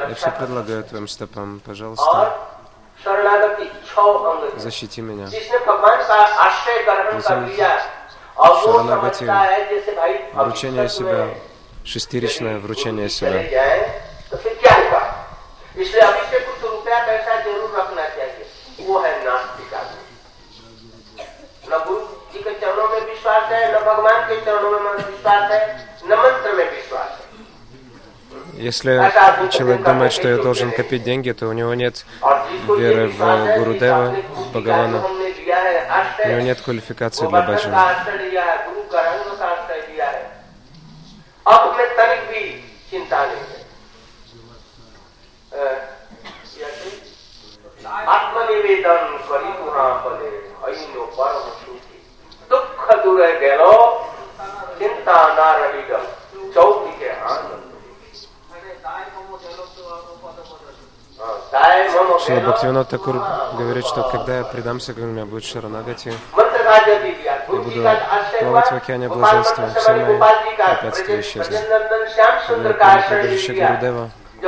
я 0.09 0.15
все 0.15 0.31
предлагаю 0.31 0.85
твоим 0.85 1.09
стопам, 1.09 1.61
пожалуйста. 1.65 2.37
Защити 4.57 5.01
меня. 5.01 5.29
Шаранагати, 8.65 9.25
вручение 10.35 10.89
себя 10.89 11.29
шестеричное 11.85 12.59
вручение 12.59 13.09
себя. 13.09 13.45
Если 28.57 29.13
человек 29.51 29.83
думает, 29.83 30.13
что 30.13 30.29
я 30.29 30.37
должен 30.39 30.71
копить 30.71 31.03
деньги, 31.03 31.33
то 31.33 31.49
у 31.49 31.53
него 31.53 31.75
нет 31.75 32.07
веры 32.79 33.09
в 33.09 33.59
Гуру 33.59 33.75
Дева 33.75 34.17
Бхагавана. 34.51 35.05
У 36.25 36.29
него 36.29 36.41
нет 36.41 36.61
квалификации 36.61 37.27
для 37.27 37.43
баджана. 37.43 37.95
अब 41.46 41.70
हमें 41.74 41.96
तनिक 41.98 42.22
भी 42.32 42.42
चिंता 42.90 43.26
नहीं 43.26 43.46
है 43.52 43.58
अ, 45.52 45.72
यदि 46.62 46.92
आत्मनिवेदन 48.16 49.18
करी 49.30 49.52
पुरा 49.60 49.88
फले 50.04 50.30
ऐनो 50.72 51.06
परम 51.18 51.48
सुखी 51.60 51.98
दुख 52.52 52.92
दूर 53.04 53.22
गेलो 53.44 53.72
चिंता 54.80 55.18
ना 55.40 55.52
रही 55.62 55.84
चौकी 56.54 56.92
के 57.00 57.10
आनंद 57.10 57.58
हाँ, 61.20 61.36
दाय 61.54 61.80
मम 61.94 62.18
Шила 62.18 62.36
गेलो, 62.36 62.52
Бхактивинод 62.52 62.88
Такур 62.90 63.16
говорит, 63.60 63.86
что 63.86 64.04
когда 64.10 64.38
я 64.38 64.44
предамся, 64.44 64.94
когда 64.94 65.08
у 65.08 65.12
меня 65.12 65.26
будет 65.26 65.44
Шаранагати, 65.44 66.14
и 67.49 67.51
буду 67.51 67.71
плавать 68.41 68.71
в 68.71 68.77
океане 68.77 69.09
блаженства. 69.09 69.69
Все 69.75 69.93
мои 69.95 70.19
препятствия 70.19 71.21
исчезли. 71.21 71.57
Убежище 73.21 73.53
Гурудева. 73.53 74.11
И 74.43 74.47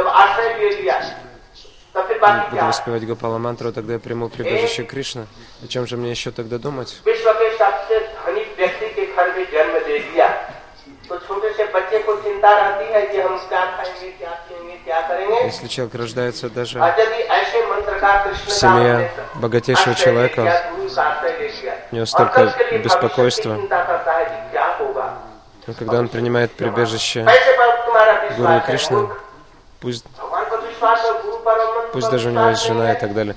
буду 2.50 2.64
воспевать 2.66 3.06
Гопала 3.06 3.38
мантру, 3.38 3.72
тогда 3.72 3.94
я 3.94 3.98
приму 3.98 4.28
прибежище 4.28 4.84
Кришны. 4.84 5.26
О 5.64 5.66
чем 5.66 5.86
же 5.86 5.96
мне 5.96 6.10
еще 6.10 6.30
тогда 6.30 6.58
думать? 6.58 7.00
Если 15.44 15.68
человек 15.68 15.94
рождается 15.94 16.50
даже 16.50 16.78
в 16.78 18.50
семье 18.50 19.10
богатейшего 19.34 19.94
человека, 19.94 20.42
нее 21.96 22.06
столько 22.06 22.54
беспокойства. 22.72 23.58
Но 25.66 25.72
ну, 25.72 25.74
когда 25.74 25.98
он 25.98 26.08
принимает 26.08 26.52
прибежище 26.52 27.26
Гуру 28.36 28.60
Кришны, 28.64 29.08
пусть, 29.80 30.04
пусть 31.92 32.10
даже 32.10 32.28
у 32.28 32.32
него 32.32 32.50
есть 32.50 32.64
жена 32.64 32.92
и 32.92 33.00
так 33.00 33.14
далее, 33.14 33.34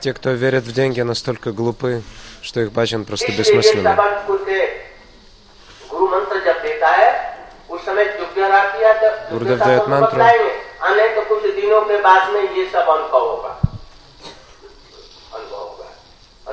те, 0.00 0.12
кто 0.12 0.30
верят 0.30 0.64
в 0.64 0.72
деньги, 0.72 1.00
настолько 1.00 1.50
глупы, 1.50 2.02
что 2.42 2.60
их 2.60 2.70
баджан 2.70 3.04
просто 3.04 3.32
бессмысленно. 3.32 3.96
Гурдев 9.30 9.58
дает 9.58 9.88
мантру, 9.88 10.22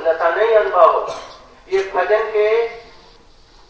अन्यथा 0.02 0.28
नहीं 0.36 0.54
अनुभव 0.56 0.92
होगा 0.92 1.16
ये 1.72 1.80
भजन 1.94 2.22
के 2.36 2.46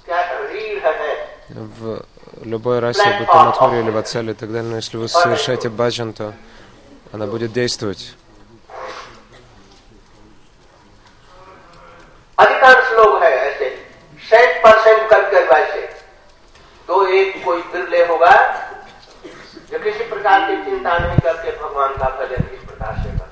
क्या 0.07 0.20
रीढ़ 0.53 0.86
है 0.86 1.16
В 1.51 2.05
любой 2.45 2.78
расе, 2.80 3.05
будь 3.18 3.26
то 3.26 3.39
Матхури 3.45 3.80
или 3.80 3.91
Вацали 3.91 4.30
и 4.30 4.34
так 4.34 4.53
далее, 4.53 4.70
но 4.70 4.76
если 4.76 4.97
вы 4.97 5.09
совершаете 5.09 5.68
баджан, 5.70 6.12
то 6.12 6.34
она 7.12 7.26
будет 7.26 7.53
действовать. 7.53 8.14
अधिकांश 12.39 12.91
लोग 12.99 13.22
है 13.22 13.30
ऐसे 13.47 13.68
सेंट 14.30 14.62
परसेंट 14.64 15.09
करके 15.11 15.43
वैसे 15.53 15.80
तो 16.89 16.95
एक 17.18 17.45
कोई 17.45 17.61
बिरले 17.72 18.05
होगा 18.07 18.34
जो 19.70 19.78
किसी 19.78 20.05
प्रकार 20.11 20.39
की 20.51 20.57
चिंता 20.64 20.99
नहीं 20.99 21.18
करके 21.26 21.51
भगवान 21.62 21.97
का 22.03 22.09
भजन 22.20 22.43
इस 22.55 22.62
प्रकार 22.68 22.93
से 23.03 23.09
करता 23.18 23.32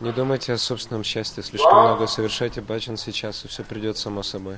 Не 0.00 0.12
думайте 0.12 0.54
о 0.54 0.58
собственном 0.58 1.04
счастье, 1.04 1.42
слишком 1.42 1.78
много 1.78 2.06
совершайте 2.06 2.62
баджан 2.62 2.96
сейчас, 2.96 3.44
и 3.44 3.48
все 3.48 3.62
придет 3.62 3.98
само 3.98 4.22
собой. 4.22 4.56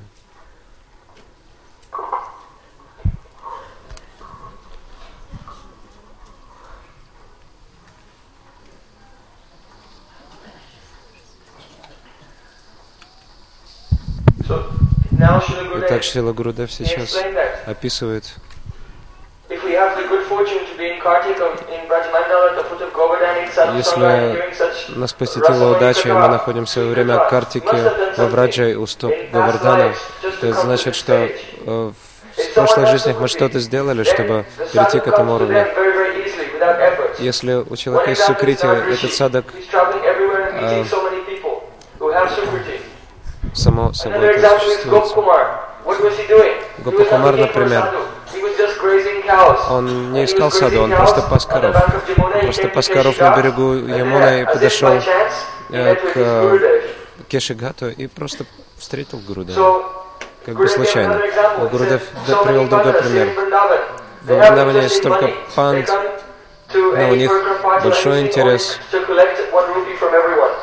Итак, 15.75 16.03
Шрила 16.03 16.31
Гурудев 16.31 16.71
сейчас 16.71 17.17
описывает, 17.65 18.33
если 23.77 24.97
нас 24.97 25.13
посетила 25.13 25.75
удача, 25.75 26.09
и 26.09 26.11
мы 26.11 26.27
находимся 26.27 26.81
во 26.81 26.87
время 26.87 27.17
Картики 27.29 27.77
во 28.17 28.25
Враджа 28.27 28.77
у 28.77 28.85
стоп 28.85 29.13
Гавардана, 29.31 29.93
то 30.41 30.47
это 30.47 30.61
значит, 30.61 30.95
что 30.95 31.13
э, 31.13 31.31
в 31.65 32.53
прошлых 32.53 32.87
жизнях 32.89 33.19
мы 33.19 33.27
что-то 33.27 33.59
сделали, 33.59 34.03
чтобы 34.03 34.45
перейти 34.71 34.99
к 34.99 35.07
этому 35.07 35.35
уровню. 35.35 35.67
Если 37.19 37.53
у 37.53 37.75
человека 37.75 38.09
есть 38.09 38.23
сукрити, 38.23 38.65
этот 38.65 39.13
садок 39.13 39.45
а, 39.73 40.85
само 43.53 43.93
собой 43.93 44.27
это. 44.27 44.59
Гопакумар, 46.79 47.37
например, 47.37 47.93
он 49.69 50.13
не 50.13 50.25
искал 50.25 50.51
саду, 50.51 50.83
он 50.83 50.91
просто 50.91 51.21
пас 51.21 51.45
коров. 51.45 51.75
Он 52.17 52.41
просто 52.41 52.67
пас 52.69 52.87
коров 52.87 53.17
на 53.19 53.35
берегу 53.37 53.73
Ямуна 53.73 54.41
и 54.41 54.45
подошел 54.45 54.93
э, 55.69 55.95
к 55.95 56.11
э, 56.15 56.81
Кешигату 57.27 57.89
и 57.89 58.07
просто 58.07 58.45
встретил 58.77 59.19
Гурудева. 59.19 59.83
Как 60.45 60.55
бы 60.55 60.67
случайно. 60.67 61.21
Но 61.59 61.67
Гурудев 61.69 62.01
да- 62.27 62.35
привел 62.43 62.67
другой 62.67 62.93
пример. 62.93 63.29
В 64.21 64.27
Вриндаване 64.27 64.83
есть 64.83 64.97
столько 64.97 65.31
панд, 65.55 65.89
но 66.73 67.09
у 67.09 67.15
них 67.15 67.31
большой 67.83 68.21
интерес. 68.21 68.79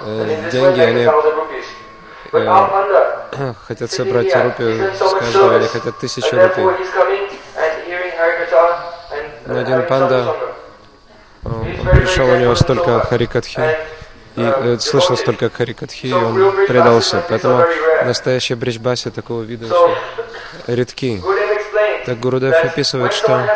Э, 0.02 0.50
деньги, 0.50 0.80
они 0.80 1.08
э, 2.32 3.54
хотят 3.66 3.90
собрать 3.90 4.34
рупию 4.34 4.92
с 4.94 4.98
каждого, 4.98 5.56
они 5.56 5.66
хотят 5.66 5.98
тысячу 5.98 6.36
рупий. 6.36 6.64
Но 9.47 9.59
один 9.59 9.86
панда, 9.86 10.36
пришел, 11.43 12.28
у 12.28 12.36
него 12.36 12.55
столько 12.55 13.01
харикатхи, 13.01 13.61
и 14.36 14.43
э, 14.43 14.78
слышал 14.78 15.16
столько 15.16 15.51
харикатхи, 15.51 16.07
и 16.07 16.12
он 16.12 16.66
предался. 16.66 17.24
Поэтому 17.28 17.64
настоящие 18.05 18.57
бриджбаси 18.57 19.11
такого 19.11 19.43
вида 19.43 19.66
очень 19.66 19.97
редки. 20.66 21.22
Так 22.07 22.18
Гурудев 22.20 22.55
описывает, 22.64 23.12
что 23.12 23.47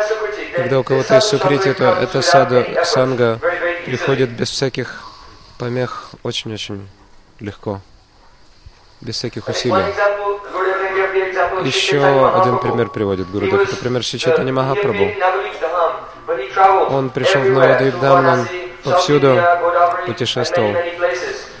когда 0.55 0.79
у 0.79 0.83
кого-то 0.83 1.15
есть 1.15 1.27
сукрити, 1.27 1.73
то 1.73 1.97
эта 2.01 2.21
саду, 2.21 2.63
санга 2.83 3.39
приходит 3.85 4.29
без 4.29 4.49
всяких 4.49 5.03
помех 5.57 6.11
очень-очень 6.23 6.87
легко, 7.39 7.81
без 9.05 9.15
всяких 9.15 9.47
усилий. 9.47 9.83
Еще 11.63 12.03
один 12.03 12.57
пример 12.59 12.89
приводит 12.89 13.29
Гурудев. 13.29 13.61
Это 13.61 13.75
пример 13.77 14.03
Шичатани 14.03 14.51
Махапрабху. 14.51 15.11
Он 16.89 17.09
пришел 17.09 17.41
в 17.41 17.49
Навадвипдам, 17.49 18.25
он 18.25 18.47
повсюду 18.83 19.41
путешествовал. 20.05 20.73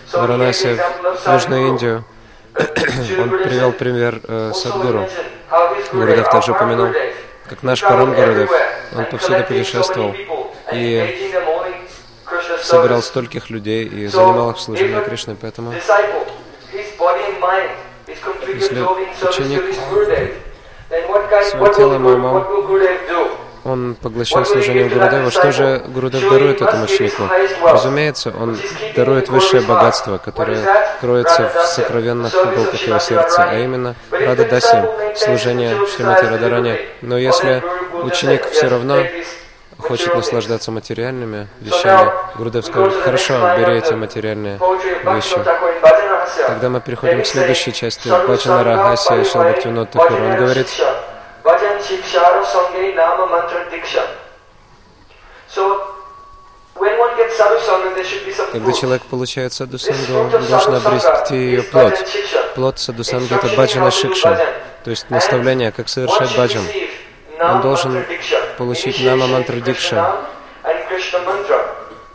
В 0.07 0.17
Варанаси, 0.17 0.79
в 1.25 1.33
Южную 1.33 1.67
Индию. 1.67 2.05
Он 2.55 3.29
привел 3.29 3.73
пример 3.73 4.21
э, 4.23 4.53
Садгуру. 4.53 5.09
Гурудев 5.91 6.29
также 6.29 6.53
упомянул, 6.53 6.93
как 7.49 7.63
наш 7.63 7.81
Парам 7.81 8.13
Гурудев. 8.13 8.49
Он 8.95 9.05
повсюду 9.05 9.43
путешествовал 9.43 10.15
и 10.71 11.33
собирал 12.61 13.01
стольких 13.01 13.49
людей 13.49 13.85
и 13.85 14.07
занимал 14.07 14.51
их 14.51 14.57
в 14.57 14.61
служении 14.61 15.03
Кришны. 15.03 15.35
Поэтому 15.35 15.73
если 18.47 18.81
ученик 19.27 19.63
телом 21.75 22.07
и 22.07 22.11
умом 22.13 22.45
он 23.65 23.95
поглощен 23.95 24.45
служением 24.45 24.89
Гурудева, 24.89 25.31
что 25.31 25.51
же 25.51 25.83
Гурудев 25.87 26.29
дарует 26.29 26.61
этому 26.61 26.83
ученику? 26.83 27.23
Разумеется, 27.63 28.31
он 28.39 28.59
дарует 28.95 29.29
высшее 29.29 29.63
богатство, 29.63 30.19
которое 30.19 30.63
кроется 31.01 31.49
в 31.49 31.65
сокровенных 31.65 32.31
уголках 32.33 32.79
его 32.87 32.99
сердца, 32.99 33.47
а 33.49 33.57
именно 33.57 33.95
Рада 34.11 34.45
Даси, 34.45 34.77
служение 35.15 35.75
Шримати 35.87 36.25
Радарани. 36.25 36.79
Но 37.01 37.17
если 37.17 37.63
ученик 38.03 38.47
все 38.51 38.67
равно 38.67 38.97
хочет 39.85 40.13
наслаждаться 40.15 40.71
материальными 40.71 41.47
вещами, 41.61 42.11
Гурудев 42.35 42.65
скажет, 42.65 43.01
хорошо, 43.03 43.33
бери 43.57 43.77
эти 43.77 43.93
материальные 43.93 44.59
вещи. 45.05 45.37
Тогда 46.47 46.69
мы 46.69 46.81
переходим 46.81 47.21
к 47.21 47.25
следующей 47.25 47.73
части. 47.73 48.09
Баджана 48.09 48.63
Рахаси 48.63 49.23
Шалбхактивинод 49.23 49.91
Такур. 49.91 50.19
Он 50.19 50.35
говорит, 50.37 50.67
когда 58.51 58.71
человек 58.73 59.03
получает 59.03 59.53
садусангу, 59.53 60.13
он 60.13 60.29
должен 60.29 60.75
обрести 60.75 61.35
ее 61.35 61.63
плод. 61.63 61.93
Плод 62.55 62.79
садусанги— 62.79 63.33
это 63.35 63.55
баджана 63.55 63.91
шикша, 63.91 64.53
то 64.83 64.89
есть 64.89 65.09
наставление, 65.09 65.71
как 65.71 65.89
совершать 65.89 66.35
баджан. 66.37 66.63
Он 67.39 67.61
должен 67.61 68.05
получить 68.57 69.03
нама 69.03 69.27
мантра 69.27 69.59
дикша, 69.59 70.17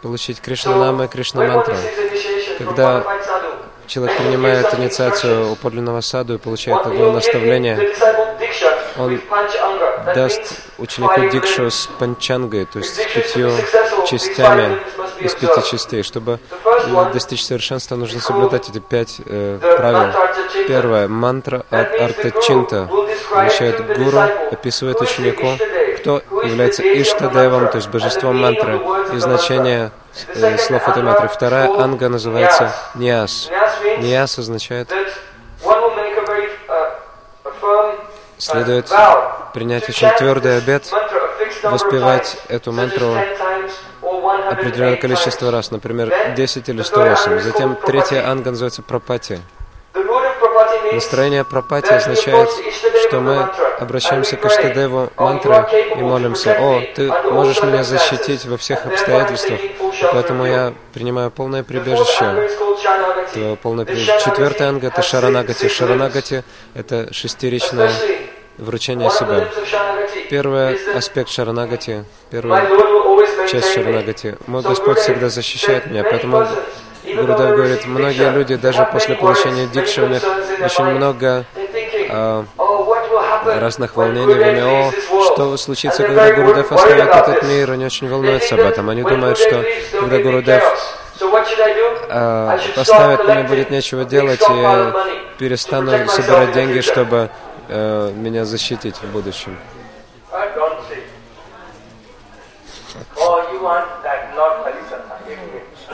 получить 0.02 0.40
Кришна 0.40 0.76
нама 0.76 1.04
и 1.04 1.08
Кришна 1.08 1.46
мантра. 1.46 1.76
Когда 2.58 3.04
человек 3.86 4.16
принимает 4.16 4.72
инициацию 4.78 5.52
у 5.52 5.56
подлинного 5.56 6.00
саду 6.00 6.34
и 6.34 6.38
получает 6.38 6.82
такое 6.82 7.12
наставление, 7.12 7.92
он 8.96 9.20
даст 10.14 10.60
ученику 10.78 11.28
дикшу 11.30 11.70
с 11.70 11.88
панчангой, 11.98 12.66
то 12.66 12.78
есть 12.78 12.94
с 12.94 13.06
пятью 13.14 13.50
частями 14.06 14.78
из 15.20 15.34
пяти 15.34 15.62
частей. 15.70 16.02
Чтобы 16.02 16.38
достичь 17.12 17.44
совершенства, 17.44 17.96
нужно 17.96 18.20
соблюдать 18.20 18.68
эти 18.68 18.78
пять 18.78 19.20
э, 19.24 19.58
правил. 19.76 20.12
Первое. 20.66 21.08
Мантра 21.08 21.64
от 21.70 22.00
Артачинта 22.00 22.88
означает 23.30 23.98
гуру, 23.98 24.20
описывает 24.50 25.00
ученику, 25.00 25.56
кто 26.00 26.22
является 26.44 26.82
Иштадевом, 26.82 27.68
то 27.68 27.76
есть 27.76 27.88
божеством 27.88 28.40
мантры, 28.40 28.80
и 29.14 29.18
значение 29.18 29.90
э, 30.34 30.58
слов 30.58 30.88
этой 30.88 31.02
мантры. 31.02 31.28
Вторая 31.28 31.68
анга 31.78 32.08
называется 32.08 32.72
Ниас. 32.94 33.50
Ниас 33.98 34.38
означает 34.38 34.90
следует 38.38 38.90
принять 39.52 39.88
очень 39.88 40.08
твердый 40.18 40.58
обет, 40.58 40.90
воспевать 41.62 42.38
эту 42.48 42.72
мантру 42.72 43.14
определенное 44.50 44.96
количество 44.96 45.50
раз, 45.50 45.70
например, 45.70 46.12
10 46.34 46.68
или 46.68 46.82
108. 46.82 47.40
Затем 47.40 47.76
третья 47.76 48.28
анга 48.28 48.50
называется 48.50 48.82
пропати. 48.82 49.40
Настроение 50.92 51.44
пропати 51.44 51.92
означает, 51.92 52.48
что 53.06 53.20
мы 53.20 53.48
обращаемся 53.78 54.36
к 54.36 54.44
Иштадеву 54.46 55.10
мантры 55.16 55.66
и 55.96 56.02
молимся, 56.02 56.56
«О, 56.60 56.80
Ты 56.94 57.10
можешь 57.30 57.62
меня 57.62 57.84
защитить 57.84 58.44
во 58.44 58.56
всех 58.56 58.86
обстоятельствах, 58.86 59.60
поэтому 60.12 60.46
я 60.46 60.72
принимаю 60.92 61.30
полное 61.30 61.62
прибежище». 61.62 62.48
Твое 63.32 63.54
полное 63.56 63.84
прибежище. 63.84 64.18
Четвертая 64.24 64.68
анга— 64.70 64.86
это 64.88 65.02
Шаранагати. 65.02 65.68
Шаранагати— 65.68 66.42
это 66.74 67.12
шестиричное 67.12 67.92
вручение 68.58 69.10
себя. 69.10 69.48
Первый 70.28 70.76
аспект 70.96 71.28
Шаранагати, 71.30 72.04
первая 72.30 72.68
часть 73.48 73.72
Шаранагати. 73.72 74.36
Мой 74.46 74.62
Господь 74.62 74.98
всегда 74.98 75.28
защищает 75.28 75.86
меня, 75.86 76.04
поэтому 76.04 76.46
Гурудев 77.04 77.56
говорит, 77.56 77.86
многие 77.86 78.30
люди 78.30 78.56
даже 78.56 78.86
после 78.92 79.14
получения 79.14 79.66
дикши, 79.66 80.02
очень 80.62 80.84
много 80.84 81.44
а, 82.10 82.44
разных 83.44 83.96
волнений 83.96 84.34
в 84.34 84.38
уме. 84.38 84.64
О, 84.64 84.92
что 85.32 85.56
случится, 85.56 86.02
когда 86.02 86.32
Гурудев 86.32 86.70
оставит 86.72 87.08
этот 87.08 87.42
мир? 87.44 87.70
Они 87.70 87.84
очень 87.84 88.08
волнуются 88.08 88.54
об 88.54 88.60
этом. 88.60 88.88
Они 88.90 89.02
думают, 89.02 89.38
что 89.38 89.64
когда 89.92 90.18
Гурудев 90.18 90.62
а, 92.10 92.58
оставит, 92.76 93.24
мне 93.26 93.42
будет 93.44 93.70
нечего 93.70 94.04
делать, 94.04 94.42
и 94.48 94.52
я 94.52 94.94
перестану 95.38 96.08
собирать 96.08 96.52
деньги, 96.52 96.80
чтобы 96.80 97.30
а, 97.68 98.12
меня 98.12 98.44
защитить 98.44 98.96
в 98.96 99.06
будущем. 99.06 99.56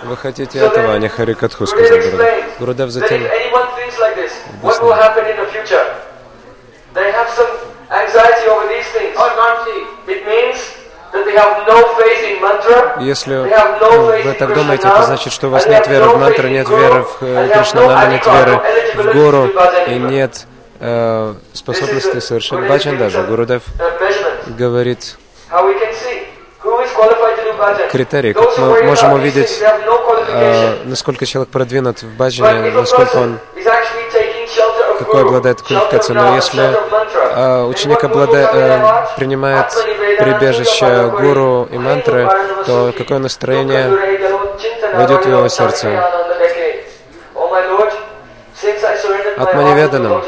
Вы 0.04 0.16
хотите 0.16 0.58
этого, 0.58 0.94
а 0.94 0.98
не 0.98 1.08
Харикатху, 1.08 1.66
сказал 1.66 1.98
Гурудев. 1.98 2.58
Гурудев 2.58 2.90
затем 2.90 3.22
Если 13.00 13.34
вы 14.22 14.32
так 14.34 14.54
думаете, 14.54 14.88
это 14.88 15.02
значит, 15.02 15.32
что 15.32 15.48
у 15.48 15.50
вас 15.50 15.66
нет 15.66 15.86
веры 15.86 16.06
в 16.06 16.18
мантру, 16.18 16.48
нет 16.48 16.68
веры 16.68 17.02
в 17.02 17.18
э, 17.20 17.48
Кришнанама, 17.52 18.06
нет 18.06 18.26
веры 18.26 18.60
в 18.94 19.12
Гуру 19.12 19.50
и 19.86 19.98
нет 19.98 20.46
э, 20.80 21.34
способности 21.52 22.20
совершать 22.20 22.68
баджан 22.68 22.98
даже. 22.98 23.22
Гурудев 23.22 23.62
говорит, 24.46 25.16
критерий, 27.90 28.32
как 28.32 28.58
мы 28.58 28.82
можем 28.82 29.12
увидеть, 29.12 29.62
э, 30.28 30.76
насколько 30.84 31.26
человек 31.26 31.50
продвинут 31.50 32.02
в 32.02 32.16
баджане, 32.16 32.70
насколько 32.70 33.16
он 33.16 33.38
какой 34.98 35.22
обладает 35.22 35.62
квалификацией. 35.62 36.18
Но 36.18 36.34
если 36.34 36.62
э, 37.34 37.64
ученик 37.64 38.02
обладает, 38.04 38.48
э, 38.52 39.06
принимает 39.16 39.72
прибежище 40.18 41.10
гуру 41.10 41.68
и 41.70 41.78
мантры, 41.78 42.28
то 42.66 42.92
какое 42.96 43.18
настроение 43.18 43.90
войдет 44.94 45.24
в 45.24 45.28
его 45.28 45.48
сердце? 45.48 46.02
Атманеведанам. 49.36 50.22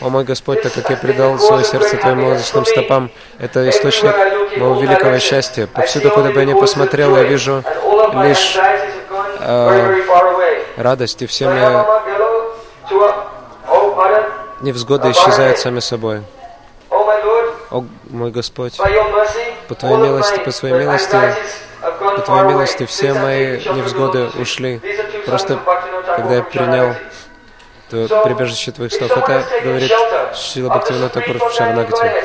О 0.00 0.08
мой 0.08 0.24
Господь, 0.24 0.62
так 0.62 0.72
как 0.72 0.90
я 0.90 0.96
предал 0.96 1.38
свое 1.38 1.64
сердце 1.64 1.96
Твоим 1.96 2.22
молодочным 2.22 2.64
стопам, 2.64 3.10
это 3.38 3.68
источник 3.68 4.16
моего 4.56 4.80
великого 4.80 5.18
счастья. 5.18 5.66
Повсюду, 5.66 6.10
куда 6.10 6.30
бы 6.30 6.40
я 6.40 6.46
ни 6.46 6.54
посмотрел, 6.54 7.16
я 7.16 7.24
вижу 7.24 7.62
лишь 8.24 8.56
э, 9.40 10.02
радость, 10.76 11.22
и 11.22 11.26
все 11.26 11.48
мои 11.48 11.84
невзгоды 14.60 15.10
исчезают 15.10 15.58
сами 15.58 15.80
собой. 15.80 16.22
О 17.70 17.84
мой 18.10 18.30
Господь, 18.30 18.76
по 18.76 19.74
Твоей 19.74 19.96
милости, 19.96 20.38
по 20.40 20.50
Своей 20.50 20.74
милости, 20.74 21.16
по 21.80 22.20
Твоей 22.20 22.44
милости 22.44 22.86
все 22.86 23.14
мои 23.14 23.56
невзгоды 23.58 24.28
ушли. 24.38 24.80
Просто 25.26 25.58
когда 26.16 26.34
я 26.34 26.42
принял 26.42 26.94
то 27.92 28.22
прибежище 28.24 28.72
Твоих 28.72 28.92
слов. 28.92 29.10
Это 29.10 29.44
говорит 29.62 29.92
Шила 30.34 30.70
Бхактивина 30.70 31.08
Такур 31.10 31.38
в 31.38 31.52
Шаранагати. 31.52 32.24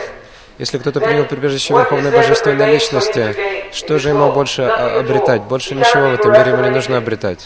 Если 0.57 0.77
кто-то 0.79 1.01
принял 1.01 1.25
прибежище 1.25 1.73
Верховной 1.73 2.09
Божественной 2.09 2.71
Личности, 2.71 3.35
что 3.73 3.99
же 3.99 4.09
ему 4.09 4.31
больше 4.31 4.63
обретать? 4.63 5.41
Больше 5.43 5.75
ничего 5.75 6.09
в 6.09 6.13
этом 6.13 6.31
мире 6.31 6.51
ему 6.51 6.63
не 6.63 6.69
нужно 6.69 6.97
обретать. 6.97 7.45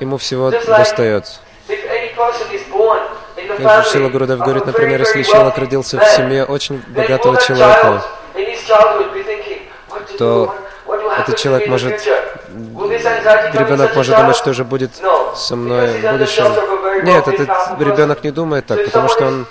Ему 0.00 0.18
всего 0.18 0.50
достает. 0.50 1.40
Как 3.62 3.84
же 3.84 3.90
Шила 3.90 4.08
Гурудев 4.08 4.38
говорит, 4.38 4.66
например, 4.66 5.00
если 5.00 5.22
человек 5.22 5.56
родился 5.58 5.98
в 5.98 6.04
семье 6.04 6.44
очень 6.44 6.82
богатого 6.88 7.40
человека, 7.40 8.02
то 10.18 10.54
этот 11.18 11.36
человек 11.36 11.68
может, 11.68 12.06
ребенок 13.54 13.94
может 13.94 14.16
думать, 14.16 14.36
что 14.36 14.52
же 14.52 14.64
будет 14.64 14.90
со 15.36 15.56
мной 15.56 16.00
в 16.00 16.12
будущем. 16.12 16.79
Нет, 17.02 17.28
этот 17.28 17.48
ребенок 17.80 18.24
не 18.24 18.30
думает 18.30 18.66
так, 18.66 18.84
потому 18.84 19.08
что 19.08 19.26
он 19.26 19.46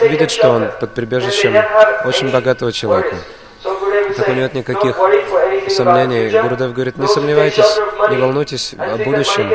видит, 0.00 0.30
что 0.30 0.50
он 0.50 0.70
под 0.80 0.94
прибежищем 0.94 1.54
очень 2.04 2.30
богатого 2.30 2.72
человека. 2.72 3.16
Так 3.62 4.28
у 4.28 4.30
него 4.32 4.42
нет 4.42 4.54
никаких 4.54 4.96
сомнений. 5.68 6.30
Гурудев 6.40 6.72
говорит, 6.72 6.96
не 6.96 7.06
сомневайтесь, 7.06 7.78
не 8.10 8.16
волнуйтесь 8.16 8.74
о 8.78 8.96
будущем. 8.96 9.52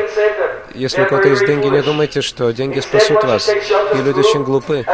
Если 0.74 1.02
у 1.02 1.06
кого-то 1.06 1.28
есть 1.28 1.46
деньги, 1.46 1.66
не 1.68 1.82
думайте, 1.82 2.20
что 2.20 2.50
деньги 2.52 2.80
спасут 2.80 3.22
вас. 3.24 3.48
И 3.48 3.96
люди 3.98 4.18
очень 4.18 4.42
глупы. 4.42 4.84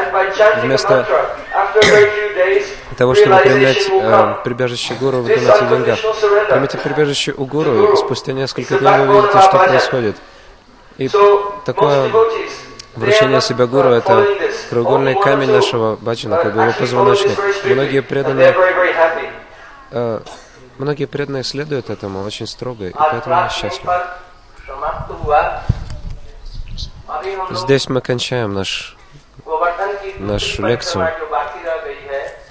Вместо 0.62 1.06
того, 2.98 3.14
чтобы 3.14 3.36
принять 3.38 3.88
э, 3.90 4.34
прибежище 4.44 4.92
гуру, 5.00 5.22
вы 5.22 5.34
думаете 5.34 5.64
о 5.64 5.68
деньгах. 5.68 5.98
Примите 6.50 6.76
прибежище 6.76 7.32
у 7.34 7.46
гуру, 7.46 7.94
и 7.94 7.96
спустя 7.96 8.32
несколько 8.32 8.78
дней 8.78 8.98
вы 9.06 9.18
увидите, 9.20 9.40
что 9.40 9.56
происходит. 9.58 10.16
И 11.00 11.08
такое 11.64 12.12
Вручение 12.94 13.40
себя 13.40 13.66
гуру— 13.66 13.88
это 13.90 14.26
краеугольный 14.68 15.14
камень 15.14 15.50
нашего 15.50 15.96
баджана, 15.96 16.36
как 16.36 16.54
бы 16.54 16.62
его 16.62 16.72
позвоночник. 16.72 17.38
Многие 17.64 18.02
преданные, 18.02 18.54
э, 19.92 20.20
многие 20.76 21.06
преданные 21.06 21.44
следуют 21.44 21.88
этому 21.88 22.22
очень 22.24 22.46
строго, 22.46 22.88
и 22.88 22.92
поэтому 22.92 23.40
они 23.40 23.48
счастливы. 23.48 23.94
Здесь 27.50 27.88
мы 27.88 28.00
кончаем 28.00 28.52
наш, 28.52 28.96
нашу 30.18 30.66
лекцию. 30.66 31.08